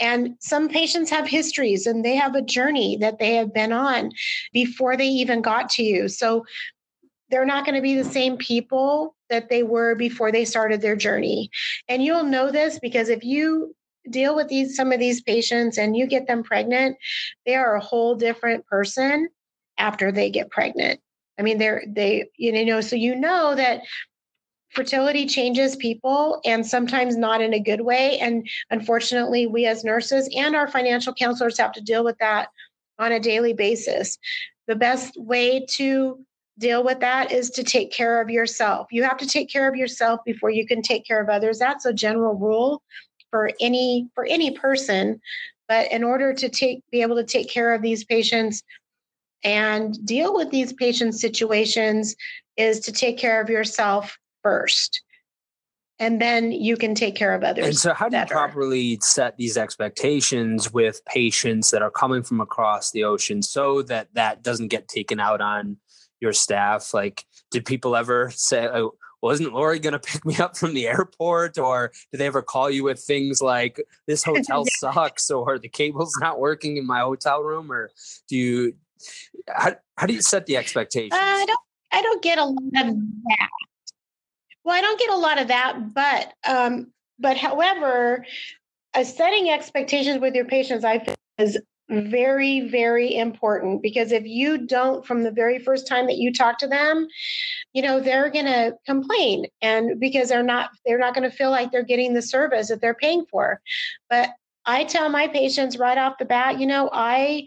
and 0.00 0.34
some 0.40 0.68
patients 0.68 1.08
have 1.10 1.26
histories 1.28 1.86
and 1.86 2.04
they 2.04 2.16
have 2.16 2.34
a 2.34 2.42
journey 2.42 2.96
that 3.00 3.18
they 3.18 3.36
have 3.36 3.54
been 3.54 3.72
on 3.72 4.10
before 4.52 4.96
they 4.96 5.06
even 5.06 5.42
got 5.42 5.70
to 5.70 5.82
you. 5.82 6.08
So 6.08 6.44
they're 7.30 7.46
not 7.46 7.64
going 7.64 7.76
to 7.76 7.82
be 7.82 7.96
the 7.96 8.04
same 8.04 8.36
people 8.36 9.14
that 9.30 9.48
they 9.48 9.62
were 9.62 9.94
before 9.94 10.30
they 10.30 10.44
started 10.44 10.80
their 10.80 10.96
journey. 10.96 11.50
And 11.88 12.04
you'll 12.04 12.24
know 12.24 12.50
this 12.50 12.78
because 12.78 13.08
if 13.08 13.24
you 13.24 13.74
deal 14.10 14.34
with 14.36 14.48
these 14.48 14.76
some 14.76 14.92
of 14.92 15.00
these 15.00 15.20
patients 15.22 15.78
and 15.78 15.96
you 15.96 16.06
get 16.06 16.26
them 16.26 16.42
pregnant, 16.42 16.96
they 17.44 17.54
are 17.54 17.74
a 17.74 17.80
whole 17.80 18.14
different 18.14 18.66
person 18.66 19.28
after 19.78 20.10
they 20.10 20.30
get 20.30 20.50
pregnant. 20.50 21.00
I 21.38 21.42
mean, 21.42 21.58
they're 21.58 21.84
they 21.86 22.30
you 22.36 22.64
know 22.64 22.80
so 22.80 22.96
you 22.96 23.14
know 23.14 23.54
that 23.54 23.82
fertility 24.70 25.26
changes 25.26 25.76
people 25.76 26.40
and 26.44 26.66
sometimes 26.66 27.16
not 27.16 27.40
in 27.40 27.54
a 27.54 27.60
good 27.60 27.80
way. 27.80 28.18
And 28.18 28.46
unfortunately 28.70 29.46
we 29.46 29.66
as 29.66 29.84
nurses 29.84 30.28
and 30.36 30.54
our 30.54 30.68
financial 30.68 31.14
counselors 31.14 31.58
have 31.58 31.72
to 31.72 31.80
deal 31.80 32.04
with 32.04 32.18
that 32.18 32.48
on 32.98 33.12
a 33.12 33.20
daily 33.20 33.54
basis. 33.54 34.18
The 34.66 34.76
best 34.76 35.16
way 35.16 35.64
to 35.70 36.18
deal 36.58 36.82
with 36.82 37.00
that 37.00 37.32
is 37.32 37.50
to 37.50 37.62
take 37.62 37.92
care 37.92 38.20
of 38.20 38.30
yourself. 38.30 38.88
You 38.90 39.02
have 39.04 39.18
to 39.18 39.26
take 39.26 39.50
care 39.50 39.68
of 39.68 39.76
yourself 39.76 40.20
before 40.24 40.50
you 40.50 40.66
can 40.66 40.82
take 40.82 41.06
care 41.06 41.22
of 41.22 41.28
others. 41.28 41.58
That's 41.58 41.84
a 41.84 41.92
general 41.92 42.34
rule 42.34 42.82
for 43.30 43.50
any 43.60 44.08
for 44.14 44.24
any 44.24 44.50
person 44.52 45.20
but 45.68 45.90
in 45.90 46.04
order 46.04 46.32
to 46.32 46.48
take 46.48 46.82
be 46.90 47.02
able 47.02 47.16
to 47.16 47.24
take 47.24 47.48
care 47.48 47.74
of 47.74 47.82
these 47.82 48.04
patients 48.04 48.62
and 49.44 50.04
deal 50.06 50.34
with 50.34 50.50
these 50.50 50.72
patient 50.72 51.14
situations 51.14 52.16
is 52.56 52.80
to 52.80 52.92
take 52.92 53.18
care 53.18 53.40
of 53.40 53.50
yourself 53.50 54.18
first 54.42 55.02
and 55.98 56.20
then 56.20 56.52
you 56.52 56.76
can 56.76 56.94
take 56.94 57.14
care 57.14 57.34
of 57.34 57.42
others. 57.42 57.66
And 57.66 57.76
so, 57.76 57.94
how 57.94 58.06
do 58.08 58.12
better. 58.12 58.34
you 58.34 58.38
properly 58.38 58.98
set 59.00 59.36
these 59.36 59.56
expectations 59.56 60.72
with 60.72 61.04
patients 61.06 61.70
that 61.70 61.82
are 61.82 61.90
coming 61.90 62.22
from 62.22 62.40
across 62.40 62.90
the 62.90 63.04
ocean 63.04 63.42
so 63.42 63.82
that 63.82 64.08
that 64.12 64.42
doesn't 64.42 64.68
get 64.68 64.88
taken 64.88 65.20
out 65.20 65.40
on 65.40 65.78
your 66.20 66.32
staff? 66.32 66.92
Like, 66.92 67.24
did 67.50 67.64
people 67.64 67.96
ever 67.96 68.30
say, 68.34 68.66
oh, 68.66 68.94
wasn't 69.26 69.52
Lori 69.52 69.80
going 69.80 69.92
to 69.92 69.98
pick 69.98 70.24
me 70.24 70.36
up 70.36 70.56
from 70.56 70.72
the 70.72 70.86
airport? 70.86 71.58
Or 71.58 71.92
do 72.12 72.18
they 72.18 72.26
ever 72.26 72.42
call 72.42 72.70
you 72.70 72.84
with 72.84 73.00
things 73.00 73.42
like 73.42 73.84
this 74.06 74.22
hotel 74.30 74.64
sucks 74.78 75.30
or 75.30 75.58
the 75.58 75.68
cable's 75.68 76.14
not 76.20 76.38
working 76.38 76.76
in 76.76 76.86
my 76.86 77.00
hotel 77.00 77.42
room? 77.42 77.70
Or 77.70 77.90
do 78.28 78.36
you, 78.36 78.74
how, 79.48 79.74
how 79.96 80.06
do 80.06 80.14
you 80.14 80.22
set 80.22 80.46
the 80.46 80.56
expectations? 80.56 81.12
Uh, 81.12 81.18
I 81.18 81.44
don't, 81.44 81.60
I 81.92 82.02
don't 82.02 82.22
get 82.22 82.38
a 82.38 82.44
lot 82.44 82.88
of 82.88 82.96
that. 82.96 83.50
Well, 84.64 84.76
I 84.76 84.80
don't 84.80 84.98
get 84.98 85.10
a 85.10 85.16
lot 85.16 85.40
of 85.40 85.48
that, 85.48 85.94
but, 85.94 86.32
um, 86.48 86.92
but 87.18 87.36
however, 87.36 88.24
uh, 88.94 89.04
setting 89.04 89.50
expectations 89.50 90.20
with 90.20 90.34
your 90.34 90.44
patients, 90.44 90.84
I 90.84 90.98
think 90.98 91.16
is 91.38 91.58
very 91.88 92.68
very 92.68 93.14
important 93.14 93.80
because 93.80 94.10
if 94.10 94.26
you 94.26 94.58
don't 94.58 95.06
from 95.06 95.22
the 95.22 95.30
very 95.30 95.58
first 95.58 95.86
time 95.86 96.06
that 96.06 96.18
you 96.18 96.32
talk 96.32 96.58
to 96.58 96.66
them 96.66 97.06
you 97.74 97.82
know 97.82 98.00
they're 98.00 98.30
going 98.30 98.46
to 98.46 98.74
complain 98.86 99.46
and 99.62 100.00
because 100.00 100.28
they're 100.28 100.42
not 100.42 100.70
they're 100.84 100.98
not 100.98 101.14
going 101.14 101.28
to 101.28 101.36
feel 101.36 101.50
like 101.50 101.70
they're 101.70 101.84
getting 101.84 102.12
the 102.12 102.22
service 102.22 102.68
that 102.68 102.80
they're 102.80 102.94
paying 102.94 103.24
for. 103.30 103.60
But 104.10 104.30
i 104.64 104.82
tell 104.82 105.08
my 105.08 105.28
patients 105.28 105.78
right 105.78 105.98
off 105.98 106.18
the 106.18 106.24
bat 106.24 106.58
you 106.58 106.66
know 106.66 106.90
i 106.92 107.46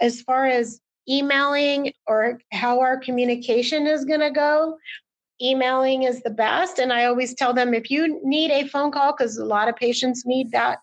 as 0.00 0.20
far 0.22 0.46
as 0.46 0.80
emailing 1.08 1.92
or 2.06 2.40
how 2.52 2.80
our 2.80 2.98
communication 2.98 3.86
is 3.86 4.04
going 4.04 4.20
to 4.20 4.30
go 4.30 4.76
emailing 5.40 6.02
is 6.02 6.20
the 6.22 6.30
best 6.30 6.80
and 6.80 6.92
i 6.92 7.04
always 7.04 7.32
tell 7.32 7.54
them 7.54 7.72
if 7.72 7.90
you 7.90 8.20
need 8.24 8.50
a 8.50 8.66
phone 8.66 8.90
call 8.90 9.12
because 9.12 9.38
a 9.38 9.44
lot 9.44 9.68
of 9.68 9.76
patients 9.76 10.26
need 10.26 10.50
that 10.50 10.78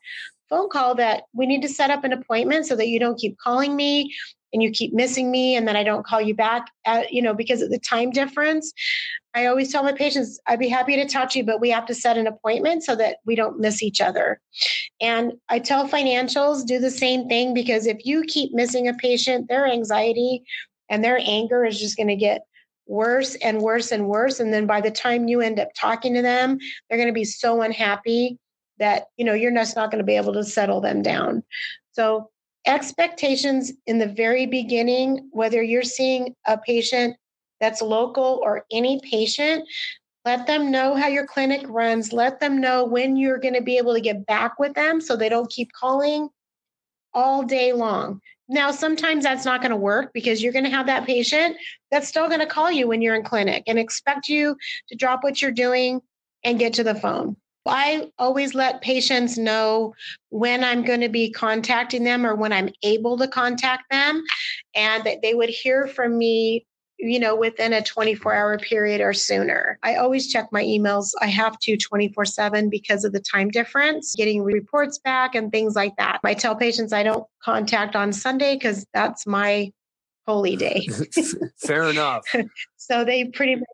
phone 0.50 0.70
call 0.70 0.96
that 0.96 1.24
we 1.34 1.46
need 1.46 1.62
to 1.62 1.70
set 1.70 1.90
up 1.90 2.04
an 2.04 2.14
appointment 2.14 2.66
so 2.66 2.76
that 2.76 2.88
you 2.88 3.00
don't 3.00 3.20
keep 3.20 3.38
calling 3.38 3.76
me 3.76 4.14
and 4.54 4.64
you 4.64 4.72
keep 4.72 4.94
missing 4.94 5.32
me 5.32 5.56
and 5.56 5.68
then 5.68 5.76
I 5.76 5.84
don't 5.84 6.06
call 6.06 6.22
you 6.22 6.34
back 6.34 6.68
at, 6.86 7.12
you 7.12 7.22
know 7.22 7.34
because 7.34 7.62
of 7.62 7.70
the 7.70 7.80
time 7.80 8.12
difference. 8.12 8.72
I 9.34 9.48
always 9.48 9.72
tell 9.72 9.84
my 9.84 9.92
patients 9.92 10.40
I'd 10.48 10.60
be 10.60 10.70
happy 10.70 10.96
to 10.96 11.06
talk 11.06 11.30
to 11.32 11.40
you 11.40 11.46
but 11.46 11.60
we 11.60 11.70
have 11.70 11.86
to 11.88 11.96
set 11.96 12.18
an 12.18 12.28
appointment 12.28 12.84
so 12.84 12.96
that 12.96 13.18
we 13.26 13.36
don't 13.36 13.60
miss 13.60 13.84
each 13.84 14.02
other. 14.02 14.40
And 15.02 15.34
I 15.50 15.60
tell 15.60 15.88
financials 15.88 16.66
do 16.66 16.80
the 16.80 16.92
same 16.92 17.28
thing 17.28 17.54
because 17.54 17.86
if 17.86 18.06
you 18.06 18.24
keep 18.24 18.54
missing 18.54 18.88
a 18.88 18.94
patient 18.94 19.50
their 19.50 19.68
anxiety 19.68 20.44
and 20.90 21.04
their 21.04 21.20
anger 21.22 21.66
is 21.66 21.80
just 21.80 21.98
going 21.98 22.08
to 22.08 22.16
get 22.16 22.42
worse 22.88 23.36
and 23.36 23.62
worse 23.62 23.92
and 23.92 24.08
worse 24.08 24.40
and 24.40 24.54
then 24.54 24.68
by 24.68 24.80
the 24.80 24.92
time 24.92 25.28
you 25.28 25.42
end 25.42 25.60
up 25.60 25.70
talking 25.76 26.14
to 26.14 26.22
them 26.22 26.58
they're 26.88 27.00
going 27.00 27.10
to 27.10 27.14
be 27.14 27.26
so 27.26 27.62
unhappy 27.62 28.38
that 28.80 29.08
you 29.18 29.26
know 29.26 29.34
you're 29.34 29.54
just 29.54 29.76
not 29.76 29.92
going 29.92 30.00
to 30.00 30.06
be 30.06 30.18
able 30.18 30.34
to 30.34 30.44
settle 30.44 30.82
them 30.82 31.02
down. 31.02 31.44
So 31.94 32.30
expectations 32.66 33.72
in 33.86 34.00
the 34.00 34.08
very 34.08 34.46
beginning 34.46 35.30
whether 35.32 35.62
you're 35.62 35.84
seeing 35.84 36.36
a 36.48 36.58
patient 36.58 37.16
that's 37.60 37.82
local 37.82 38.42
or 38.44 38.66
any 38.72 39.00
patient 39.02 39.68
let 40.26 40.48
them 40.48 40.72
know 40.72 40.96
how 40.96 41.08
your 41.08 41.28
clinic 41.28 41.62
runs. 41.70 42.12
Let 42.12 42.40
them 42.40 42.60
know 42.60 42.84
when 42.84 43.16
you're 43.16 43.38
going 43.38 43.54
to 43.54 43.62
be 43.62 43.78
able 43.78 43.94
to 43.94 44.02
get 44.02 44.26
back 44.26 44.58
with 44.60 44.74
them 44.74 45.00
so 45.00 45.16
they 45.16 45.30
don't 45.30 45.50
keep 45.52 45.72
calling 45.72 46.30
all 47.14 47.44
day 47.44 47.74
long. 47.74 48.22
Now, 48.50 48.72
sometimes 48.72 49.24
that's 49.24 49.46
not 49.46 49.62
going 49.62 49.70
to 49.70 49.78
work 49.78 50.12
because 50.14 50.42
you're 50.42 50.52
going 50.52 50.66
to 50.66 50.72
have 50.72 50.88
that 50.88 51.06
patient 51.06 51.58
that's 51.92 52.08
still 52.08 52.28
going 52.28 52.40
to 52.40 52.48
call 52.48 52.72
you 52.72 52.88
when 52.88 53.02
you're 53.02 53.16
in 53.16 53.24
clinic 53.24 53.64
and 53.68 53.78
expect 53.78 54.28
you 54.28 54.58
to 54.90 54.96
drop 54.96 55.24
what 55.24 55.42
you're 55.42 55.52
doing 55.52 56.02
and 56.44 56.60
get 56.60 56.74
to 56.74 56.84
the 56.84 56.96
phone. 56.96 57.38
I 57.66 58.12
always 58.18 58.54
let 58.54 58.82
patients 58.82 59.38
know 59.38 59.94
when 60.30 60.64
I'm 60.64 60.84
going 60.84 61.02
to 61.02 61.10
be 61.10 61.32
contacting 61.32 62.04
them 62.04 62.26
or 62.26 62.36
when 62.36 62.54
I'm 62.54 62.70
able 62.84 63.18
to 63.18 63.28
contact 63.28 63.84
them, 63.92 64.24
and 64.76 65.04
that 65.04 65.22
they 65.22 65.34
would 65.34 65.50
hear 65.50 65.88
from 65.88 66.18
me 66.18 66.66
you 66.98 67.20
know, 67.20 67.36
within 67.36 67.74
a 67.74 67.84
24 67.84 68.34
hour 68.34 68.58
period 68.58 69.02
or 69.02 69.14
sooner. 69.14 69.78
I 69.84 69.96
always 69.96 70.32
check 70.32 70.48
my 70.52 70.64
emails. 70.64 71.12
I 71.22 71.28
have 71.28 71.60
to 71.60 71.78
24 71.78 72.26
7 72.26 72.70
because 72.70 73.04
of 73.04 73.12
the 73.12 73.20
time 73.20 73.50
difference, 73.50 74.16
getting 74.16 74.42
reports 74.42 74.98
back 75.00 75.36
and 75.36 75.52
things 75.52 75.76
like 75.76 75.96
that. 75.98 76.20
I 76.24 76.34
tell 76.34 76.56
patients 76.56 76.94
I 76.94 77.04
don't 77.04 77.26
contact 77.44 77.96
on 77.96 78.14
Sunday 78.14 78.56
because 78.56 78.86
that's 78.94 79.28
my 79.28 79.72
holy 80.26 80.56
day. 80.56 80.88
Fair 81.58 81.90
enough. 81.90 82.24
so 82.78 83.04
they 83.04 83.26
pretty 83.26 83.56
much 83.56 83.68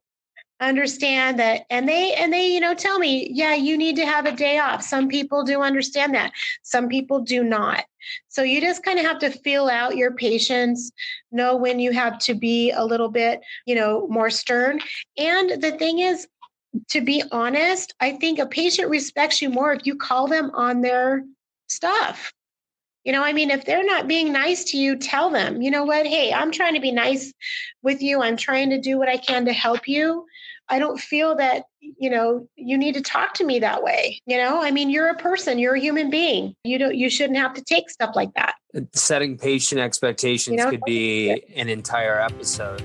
understand 0.62 1.40
that 1.40 1.66
and 1.70 1.90
they 1.90 2.14
and 2.14 2.32
they 2.32 2.48
you 2.48 2.60
know 2.60 2.76
tell 2.76 3.00
me 3.00 3.28
yeah 3.32 3.56
you 3.56 3.78
need 3.78 3.96
to 3.96 4.06
have 4.06 4.26
a 4.26 4.32
day 4.32 4.60
off. 4.60 4.84
Some 4.84 5.08
people 5.08 5.44
do 5.44 5.62
understand 5.62 6.14
that. 6.14 6.32
Some 6.64 6.88
people 6.88 7.20
do 7.22 7.44
not. 7.44 7.84
So 8.30 8.44
you 8.44 8.62
just 8.62 8.84
kind 8.84 9.00
of 9.00 9.06
have 9.06 9.20
to 9.20 9.30
feel 9.30 9.68
out 9.68 9.98
your 9.98 10.14
patients 10.14 10.92
know 11.32 11.56
when 11.56 11.80
you 11.80 11.92
have 11.92 12.20
to 12.20 12.34
be 12.34 12.72
a 12.72 12.86
little 12.86 13.10
bit 13.10 13.42
you 13.66 13.76
know 13.76 14.08
more 14.08 14.30
stern. 14.30 14.80
And 15.18 15.62
the 15.62 15.72
thing 15.72 16.00
is 16.00 16.28
to 16.88 17.02
be 17.02 17.22
honest 17.34 17.94
i 18.00 18.14
think 18.14 18.40
a 18.40 18.46
patient 18.46 18.90
respects 18.90 19.42
you 19.42 19.50
more 19.50 19.74
if 19.74 19.86
you 19.86 19.94
call 19.94 20.28
them 20.28 20.50
on 20.54 20.80
their 20.80 21.22
stuff 21.68 22.32
you 23.04 23.12
know, 23.12 23.24
I 23.24 23.34
mean, 23.34 23.50
if 23.50 23.66
they're 23.66 23.84
not 23.84 24.08
being 24.08 24.32
nice 24.32 24.64
to 24.66 24.78
you, 24.78 24.96
tell 24.96 25.30
them, 25.30 25.62
you 25.62 25.72
know 25.72 25.84
what? 25.84 26.06
Hey, 26.06 26.32
I'm 26.32 26.52
trying 26.52 26.76
to 26.76 26.80
be 26.80 26.92
nice 26.92 27.34
with 27.82 28.02
you. 28.02 28.22
I'm 28.22 28.38
trying 28.38 28.70
to 28.70 28.80
do 28.80 28.98
what 28.98 29.10
I 29.10 29.18
can 29.18 29.46
to 29.46 29.54
help 29.54 29.88
you. 29.88 30.26
I 30.70 30.80
don't 30.80 31.00
feel 31.00 31.36
that, 31.36 31.64
you 31.82 32.10
know, 32.10 32.48
you 32.56 32.78
need 32.78 32.94
to 32.94 33.02
talk 33.02 33.34
to 33.36 33.44
me 33.44 33.60
that 33.60 33.84
way. 33.84 34.22
You 34.26 34.38
know, 34.38 34.62
I 34.62 34.72
mean, 34.72 34.90
you're 34.90 35.10
a 35.10 35.16
person, 35.16 35.60
you're 35.60 35.76
a 35.76 35.80
human 35.80 36.10
being. 36.10 36.56
You 36.64 36.78
don't, 36.78 36.96
you 36.96 37.10
shouldn't 37.10 37.40
have 37.40 37.54
to 37.56 37.64
take 37.64 37.90
stuff 37.90 38.16
like 38.16 38.34
that. 38.36 38.56
Setting 38.94 39.38
patient 39.38 39.82
expectations 39.82 40.58
you 40.58 40.64
know, 40.64 40.70
could 40.70 40.82
be 40.86 41.44
an 41.56 41.68
entire 41.68 42.20
episode. 42.20 42.82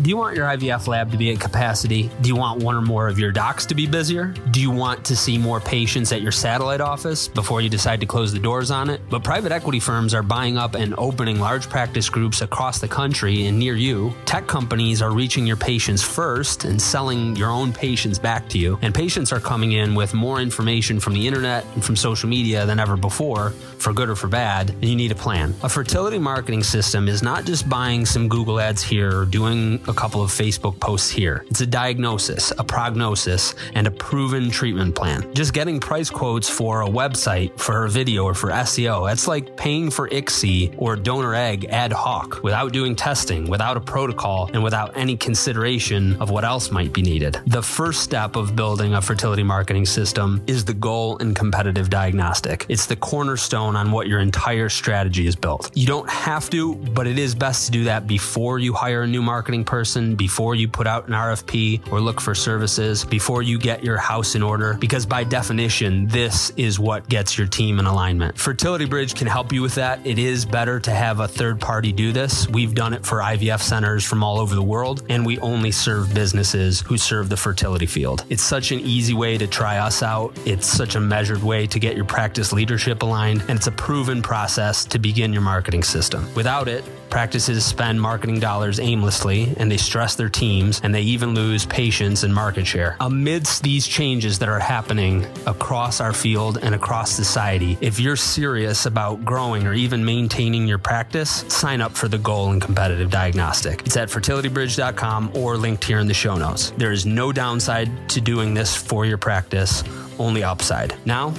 Do 0.00 0.10
you 0.10 0.16
want 0.16 0.36
your 0.36 0.46
IVF 0.46 0.86
lab 0.86 1.10
to 1.10 1.16
be 1.16 1.32
at 1.32 1.40
capacity? 1.40 2.08
Do 2.20 2.28
you 2.28 2.36
want 2.36 2.62
one 2.62 2.76
or 2.76 2.80
more 2.80 3.08
of 3.08 3.18
your 3.18 3.32
docs 3.32 3.66
to 3.66 3.74
be 3.74 3.84
busier? 3.84 4.26
Do 4.52 4.60
you 4.60 4.70
want 4.70 5.04
to 5.06 5.16
see 5.16 5.38
more 5.38 5.58
patients 5.58 6.12
at 6.12 6.22
your 6.22 6.30
satellite 6.30 6.80
office 6.80 7.26
before 7.26 7.62
you 7.62 7.68
decide 7.68 7.98
to 8.02 8.06
close 8.06 8.32
the 8.32 8.38
doors 8.38 8.70
on 8.70 8.90
it? 8.90 9.00
But 9.10 9.24
private 9.24 9.50
equity 9.50 9.80
firms 9.80 10.14
are 10.14 10.22
buying 10.22 10.56
up 10.56 10.76
and 10.76 10.94
opening 10.98 11.40
large 11.40 11.68
practice 11.68 12.08
groups 12.08 12.42
across 12.42 12.78
the 12.78 12.86
country 12.86 13.46
and 13.46 13.58
near 13.58 13.74
you. 13.74 14.14
Tech 14.24 14.46
companies 14.46 15.02
are 15.02 15.10
reaching 15.10 15.48
your 15.48 15.56
patients 15.56 16.04
first 16.04 16.64
and 16.64 16.80
selling 16.80 17.34
your 17.34 17.50
own 17.50 17.72
patients 17.72 18.20
back 18.20 18.48
to 18.50 18.58
you. 18.58 18.78
And 18.82 18.94
patients 18.94 19.32
are 19.32 19.40
coming 19.40 19.72
in 19.72 19.96
with 19.96 20.14
more 20.14 20.40
information 20.40 21.00
from 21.00 21.14
the 21.14 21.26
internet 21.26 21.64
and 21.74 21.84
from 21.84 21.96
social 21.96 22.28
media 22.28 22.66
than 22.66 22.78
ever 22.78 22.96
before, 22.96 23.50
for 23.78 23.92
good 23.92 24.08
or 24.08 24.14
for 24.14 24.28
bad, 24.28 24.70
and 24.70 24.84
you 24.84 24.94
need 24.94 25.10
a 25.10 25.16
plan. 25.16 25.54
A 25.64 25.68
fertility 25.68 26.20
marketing 26.20 26.62
system 26.62 27.08
is 27.08 27.20
not 27.20 27.44
just 27.44 27.68
buying 27.68 28.06
some 28.06 28.28
Google 28.28 28.60
ads 28.60 28.80
here 28.80 29.22
or 29.22 29.24
doing 29.24 29.80
a 29.88 29.94
couple 29.94 30.22
of 30.22 30.30
Facebook 30.30 30.78
posts 30.78 31.08
here. 31.08 31.44
It's 31.48 31.60
a 31.62 31.66
diagnosis, 31.66 32.52
a 32.58 32.64
prognosis, 32.64 33.54
and 33.74 33.86
a 33.86 33.90
proven 33.90 34.50
treatment 34.50 34.94
plan. 34.94 35.32
Just 35.34 35.54
getting 35.54 35.80
price 35.80 36.10
quotes 36.10 36.48
for 36.48 36.82
a 36.82 36.86
website, 36.86 37.58
for 37.58 37.86
a 37.86 37.88
video, 37.88 38.24
or 38.24 38.34
for 38.34 38.50
SEO, 38.50 39.08
that's 39.08 39.26
like 39.26 39.56
paying 39.56 39.90
for 39.90 40.08
ICSI 40.08 40.74
or 40.76 40.94
donor 40.94 41.34
egg 41.34 41.64
ad 41.70 41.92
hoc 41.92 42.42
without 42.42 42.72
doing 42.72 42.94
testing, 42.94 43.48
without 43.48 43.76
a 43.76 43.80
protocol, 43.80 44.50
and 44.52 44.62
without 44.62 44.96
any 44.96 45.16
consideration 45.16 46.20
of 46.20 46.30
what 46.30 46.44
else 46.44 46.70
might 46.70 46.92
be 46.92 47.02
needed. 47.02 47.38
The 47.46 47.62
first 47.62 48.02
step 48.02 48.36
of 48.36 48.54
building 48.54 48.94
a 48.94 49.00
fertility 49.00 49.42
marketing 49.42 49.86
system 49.86 50.42
is 50.46 50.64
the 50.64 50.74
goal 50.74 51.16
and 51.18 51.34
competitive 51.34 51.88
diagnostic. 51.88 52.66
It's 52.68 52.86
the 52.86 52.96
cornerstone 52.96 53.74
on 53.74 53.90
what 53.90 54.06
your 54.06 54.20
entire 54.20 54.68
strategy 54.68 55.26
is 55.26 55.36
built. 55.36 55.70
You 55.74 55.86
don't 55.86 56.08
have 56.10 56.50
to, 56.50 56.74
but 56.74 57.06
it 57.06 57.18
is 57.18 57.34
best 57.34 57.66
to 57.66 57.72
do 57.72 57.84
that 57.84 58.06
before 58.06 58.58
you 58.58 58.74
hire 58.74 59.02
a 59.02 59.06
new 59.06 59.22
marketing 59.22 59.64
person 59.64 59.77
person 59.78 60.16
before 60.16 60.56
you 60.56 60.66
put 60.66 60.88
out 60.88 61.06
an 61.06 61.14
RFP 61.14 61.92
or 61.92 62.00
look 62.00 62.20
for 62.20 62.34
services, 62.34 63.04
before 63.04 63.42
you 63.42 63.60
get 63.60 63.84
your 63.84 63.96
house 63.96 64.34
in 64.34 64.42
order, 64.42 64.74
because 64.74 65.06
by 65.06 65.22
definition, 65.22 66.08
this 66.08 66.50
is 66.56 66.80
what 66.80 67.08
gets 67.08 67.38
your 67.38 67.46
team 67.46 67.78
in 67.78 67.86
alignment. 67.86 68.36
Fertility 68.36 68.86
Bridge 68.86 69.14
can 69.14 69.28
help 69.28 69.52
you 69.52 69.62
with 69.62 69.76
that. 69.76 70.04
It 70.04 70.18
is 70.18 70.44
better 70.44 70.80
to 70.80 70.90
have 70.90 71.20
a 71.20 71.28
third 71.28 71.60
party 71.60 71.92
do 71.92 72.10
this. 72.10 72.48
We've 72.48 72.74
done 72.74 72.92
it 72.92 73.06
for 73.06 73.18
IVF 73.18 73.60
centers 73.60 74.04
from 74.04 74.24
all 74.24 74.40
over 74.40 74.52
the 74.52 74.68
world, 74.74 75.04
and 75.08 75.24
we 75.24 75.38
only 75.38 75.70
serve 75.70 76.12
businesses 76.12 76.80
who 76.80 76.98
serve 76.98 77.28
the 77.28 77.36
fertility 77.36 77.86
field. 77.86 78.24
It's 78.30 78.42
such 78.42 78.72
an 78.72 78.80
easy 78.80 79.14
way 79.14 79.38
to 79.38 79.46
try 79.46 79.78
us 79.78 80.02
out. 80.02 80.36
It's 80.44 80.66
such 80.66 80.96
a 80.96 81.00
measured 81.00 81.44
way 81.44 81.68
to 81.68 81.78
get 81.78 81.94
your 81.94 82.04
practice 82.04 82.52
leadership 82.52 83.02
aligned, 83.02 83.42
and 83.42 83.58
it's 83.58 83.68
a 83.68 83.72
proven 83.86 84.22
process 84.22 84.84
to 84.86 84.98
begin 84.98 85.32
your 85.32 85.42
marketing 85.42 85.84
system. 85.84 86.26
Without 86.34 86.66
it, 86.66 86.82
Practices 87.10 87.64
spend 87.64 88.00
marketing 88.00 88.38
dollars 88.38 88.78
aimlessly 88.78 89.54
and 89.56 89.67
they 89.70 89.76
stress 89.76 90.14
their 90.14 90.28
teams 90.28 90.80
and 90.82 90.94
they 90.94 91.02
even 91.02 91.34
lose 91.34 91.66
patience 91.66 92.22
and 92.22 92.34
market 92.34 92.66
share. 92.66 92.96
Amidst 93.00 93.62
these 93.62 93.86
changes 93.86 94.38
that 94.38 94.48
are 94.48 94.58
happening 94.58 95.26
across 95.46 96.00
our 96.00 96.12
field 96.12 96.58
and 96.62 96.74
across 96.74 97.10
society, 97.10 97.78
if 97.80 98.00
you're 98.00 98.16
serious 98.16 98.86
about 98.86 99.24
growing 99.24 99.66
or 99.66 99.74
even 99.74 100.04
maintaining 100.04 100.66
your 100.66 100.78
practice, 100.78 101.44
sign 101.48 101.80
up 101.80 101.92
for 101.92 102.08
the 102.08 102.18
Goal 102.18 102.50
and 102.52 102.60
Competitive 102.60 103.10
Diagnostic. 103.10 103.82
It's 103.86 103.96
at 103.96 104.08
fertilitybridge.com 104.08 105.32
or 105.34 105.56
linked 105.56 105.84
here 105.84 105.98
in 105.98 106.06
the 106.06 106.14
show 106.14 106.36
notes. 106.36 106.72
There 106.76 106.92
is 106.92 107.06
no 107.06 107.32
downside 107.32 108.08
to 108.10 108.20
doing 108.20 108.54
this 108.54 108.76
for 108.76 109.06
your 109.06 109.18
practice, 109.18 109.82
only 110.18 110.42
upside. 110.42 110.94
Now, 111.06 111.34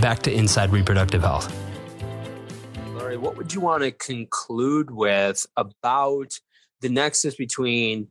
back 0.00 0.20
to 0.20 0.32
Inside 0.32 0.70
Reproductive 0.70 1.22
Health 1.22 1.52
what 3.22 3.36
would 3.36 3.54
you 3.54 3.60
want 3.60 3.84
to 3.84 3.92
conclude 3.92 4.90
with 4.90 5.46
about 5.56 6.40
the 6.82 6.90
nexus 6.90 7.36
between 7.36 8.08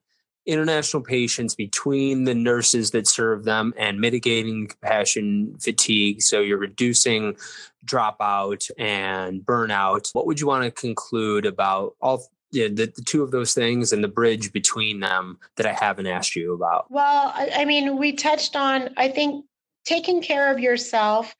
international 0.47 1.03
patients, 1.03 1.53
between 1.53 2.23
the 2.23 2.33
nurses 2.33 2.89
that 2.91 3.07
serve 3.07 3.43
them, 3.43 3.73
and 3.77 4.01
mitigating 4.01 4.67
compassion 4.67 5.55
fatigue? 5.59 6.21
So 6.21 6.41
you're 6.41 6.57
reducing 6.57 7.37
dropout 7.85 8.69
and 8.77 9.41
burnout. 9.41 10.09
What 10.13 10.25
would 10.25 10.39
you 10.39 10.47
want 10.47 10.63
to 10.63 10.71
conclude 10.71 11.45
about 11.45 11.95
all 12.01 12.25
the, 12.51 12.67
the 12.67 12.87
two 13.05 13.23
of 13.23 13.31
those 13.31 13.53
things 13.53 13.93
and 13.93 14.03
the 14.03 14.07
bridge 14.07 14.51
between 14.51 14.99
them 14.99 15.37
that 15.57 15.65
I 15.65 15.73
haven't 15.73 16.07
asked 16.07 16.35
you 16.35 16.53
about? 16.53 16.89
Well, 16.89 17.31
I, 17.35 17.51
I 17.57 17.65
mean, 17.65 17.97
we 17.97 18.13
touched 18.13 18.55
on, 18.55 18.89
I 18.97 19.09
think, 19.09 19.45
taking 19.85 20.21
care 20.21 20.51
of 20.51 20.59
yourself 20.59 21.35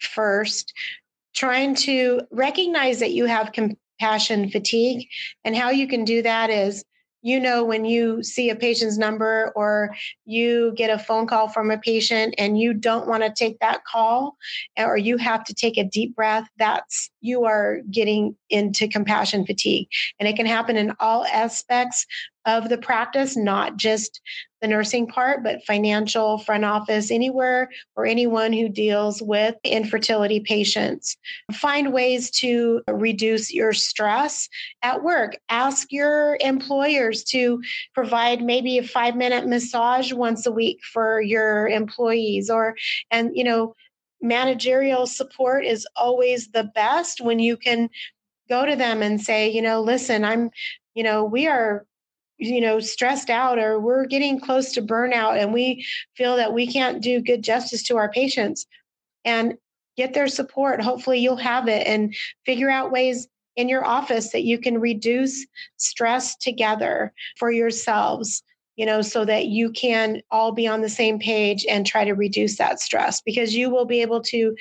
first, 0.00 0.72
trying 1.34 1.74
to 1.74 2.20
recognize 2.30 3.00
that 3.00 3.12
you 3.12 3.26
have 3.26 3.52
compassion 3.98 4.50
fatigue. 4.50 5.06
And 5.44 5.56
how 5.56 5.70
you 5.70 5.86
can 5.86 6.04
do 6.04 6.22
that 6.22 6.50
is 6.50 6.84
you 7.24 7.40
know 7.40 7.64
when 7.64 7.86
you 7.86 8.22
see 8.22 8.50
a 8.50 8.54
patient's 8.54 8.98
number 8.98 9.50
or 9.56 9.96
you 10.26 10.74
get 10.76 10.90
a 10.90 10.98
phone 10.98 11.26
call 11.26 11.48
from 11.48 11.70
a 11.70 11.78
patient 11.78 12.34
and 12.36 12.60
you 12.60 12.74
don't 12.74 13.08
want 13.08 13.22
to 13.22 13.32
take 13.32 13.58
that 13.60 13.82
call 13.90 14.36
eh, 14.76 14.84
or 14.84 14.98
you 14.98 15.16
have 15.16 15.42
to 15.42 15.54
take 15.54 15.78
a 15.78 15.84
deep 15.84 16.14
breath 16.14 16.46
that's 16.58 17.10
you 17.22 17.44
are 17.44 17.80
getting 17.90 18.36
into 18.50 18.86
compassion 18.86 19.46
fatigue 19.46 19.88
and 20.20 20.28
it 20.28 20.36
can 20.36 20.44
happen 20.44 20.76
in 20.76 20.92
all 21.00 21.24
aspects 21.24 22.06
of 22.46 22.68
the 22.68 22.78
practice 22.78 23.36
not 23.36 23.76
just 23.76 24.20
the 24.60 24.68
nursing 24.68 25.06
part, 25.06 25.42
but 25.44 25.62
financial, 25.66 26.38
front 26.38 26.64
office, 26.64 27.10
anywhere 27.10 27.70
or 27.96 28.06
anyone 28.06 28.52
who 28.52 28.68
deals 28.68 29.20
with 29.22 29.54
infertility 29.62 30.40
patients. 30.40 31.16
Find 31.52 31.92
ways 31.92 32.30
to 32.40 32.82
reduce 32.88 33.52
your 33.52 33.74
stress 33.74 34.48
at 34.82 35.02
work. 35.02 35.36
Ask 35.50 35.92
your 35.92 36.38
employers 36.40 37.24
to 37.24 37.62
provide 37.94 38.42
maybe 38.42 38.78
a 38.78 38.82
five 38.82 39.16
minute 39.16 39.46
massage 39.46 40.12
once 40.12 40.46
a 40.46 40.52
week 40.52 40.80
for 40.82 41.20
your 41.20 41.68
employees 41.68 42.48
or, 42.48 42.74
and, 43.10 43.36
you 43.36 43.44
know, 43.44 43.74
managerial 44.22 45.06
support 45.06 45.66
is 45.66 45.86
always 45.94 46.48
the 46.52 46.64
best 46.74 47.20
when 47.20 47.38
you 47.38 47.58
can 47.58 47.90
go 48.48 48.64
to 48.64 48.76
them 48.76 49.02
and 49.02 49.20
say, 49.20 49.50
you 49.50 49.60
know, 49.60 49.82
listen, 49.82 50.24
I'm 50.24 50.50
you 50.94 51.02
know, 51.02 51.24
we 51.24 51.46
are 51.46 51.84
you 52.38 52.60
know 52.60 52.80
stressed 52.80 53.30
out 53.30 53.58
or 53.58 53.78
we're 53.78 54.06
getting 54.06 54.40
close 54.40 54.72
to 54.72 54.82
burnout 54.82 55.40
and 55.40 55.52
we 55.52 55.86
feel 56.16 56.36
that 56.36 56.52
we 56.52 56.66
can't 56.66 57.02
do 57.02 57.20
good 57.20 57.42
justice 57.42 57.82
to 57.82 57.96
our 57.96 58.10
patients 58.10 58.66
and 59.24 59.54
get 59.96 60.14
their 60.14 60.28
support. 60.28 60.82
Hopefully 60.82 61.20
you'll 61.20 61.36
have 61.36 61.68
it 61.68 61.86
and 61.86 62.14
figure 62.44 62.70
out 62.70 62.90
ways 62.90 63.28
in 63.56 63.68
your 63.68 63.84
office 63.84 64.30
that 64.32 64.42
you 64.42 64.58
can 64.58 64.80
reduce 64.80 65.46
stress 65.76 66.36
together 66.36 67.12
for 67.38 67.52
yourselves 67.52 68.42
you 68.76 68.84
know 68.84 69.02
so 69.02 69.24
that 69.24 69.46
you 69.46 69.70
can 69.70 70.20
all 70.30 70.52
be 70.52 70.66
on 70.66 70.80
the 70.80 70.88
same 70.88 71.18
page 71.18 71.64
and 71.68 71.86
try 71.86 72.04
to 72.04 72.12
reduce 72.14 72.58
that 72.58 72.80
stress 72.80 73.20
because 73.20 73.54
you 73.54 73.70
will 73.70 73.84
be 73.84 74.02
able 74.02 74.20
to 74.20 74.56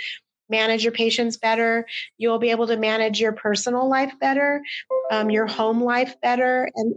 manage 0.54 0.84
your 0.84 0.94
patients 0.94 1.36
better. 1.36 1.86
You'll 2.18 2.40
be 2.40 2.52
able 2.52 2.68
to 2.68 2.78
manage 2.78 3.20
your 3.20 3.32
personal 3.32 3.90
life 3.90 4.14
better, 4.20 4.62
um, 5.12 5.30
your 5.32 5.48
home 5.48 5.84
life 5.84 6.16
better, 6.22 6.70
and 6.76 6.96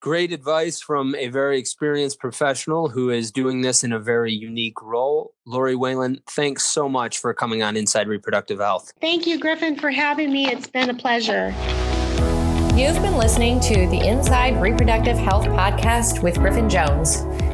Great 0.00 0.32
advice 0.32 0.80
from 0.80 1.14
a 1.14 1.28
very 1.28 1.58
experienced 1.58 2.20
professional 2.20 2.90
who 2.90 3.08
is 3.08 3.32
doing 3.32 3.62
this 3.62 3.82
in 3.82 3.92
a 3.92 3.98
very 3.98 4.32
unique 4.32 4.80
role. 4.82 5.32
Lori 5.46 5.74
Whalen, 5.74 6.20
thanks 6.28 6.64
so 6.64 6.88
much 6.88 7.18
for 7.18 7.32
coming 7.32 7.62
on 7.62 7.74
Inside 7.74 8.06
Reproductive 8.06 8.58
Health. 8.58 8.92
Thank 9.00 9.26
you, 9.26 9.40
Griffin, 9.40 9.76
for 9.76 9.90
having 9.90 10.30
me. 10.30 10.46
It's 10.46 10.66
been 10.66 10.90
a 10.90 10.94
pleasure. 10.94 11.54
You've 12.76 13.00
been 13.02 13.16
listening 13.16 13.60
to 13.60 13.88
the 13.88 14.06
Inside 14.06 14.60
Reproductive 14.60 15.16
Health 15.16 15.46
podcast 15.46 16.22
with 16.22 16.36
Griffin 16.36 16.68
Jones. 16.68 17.24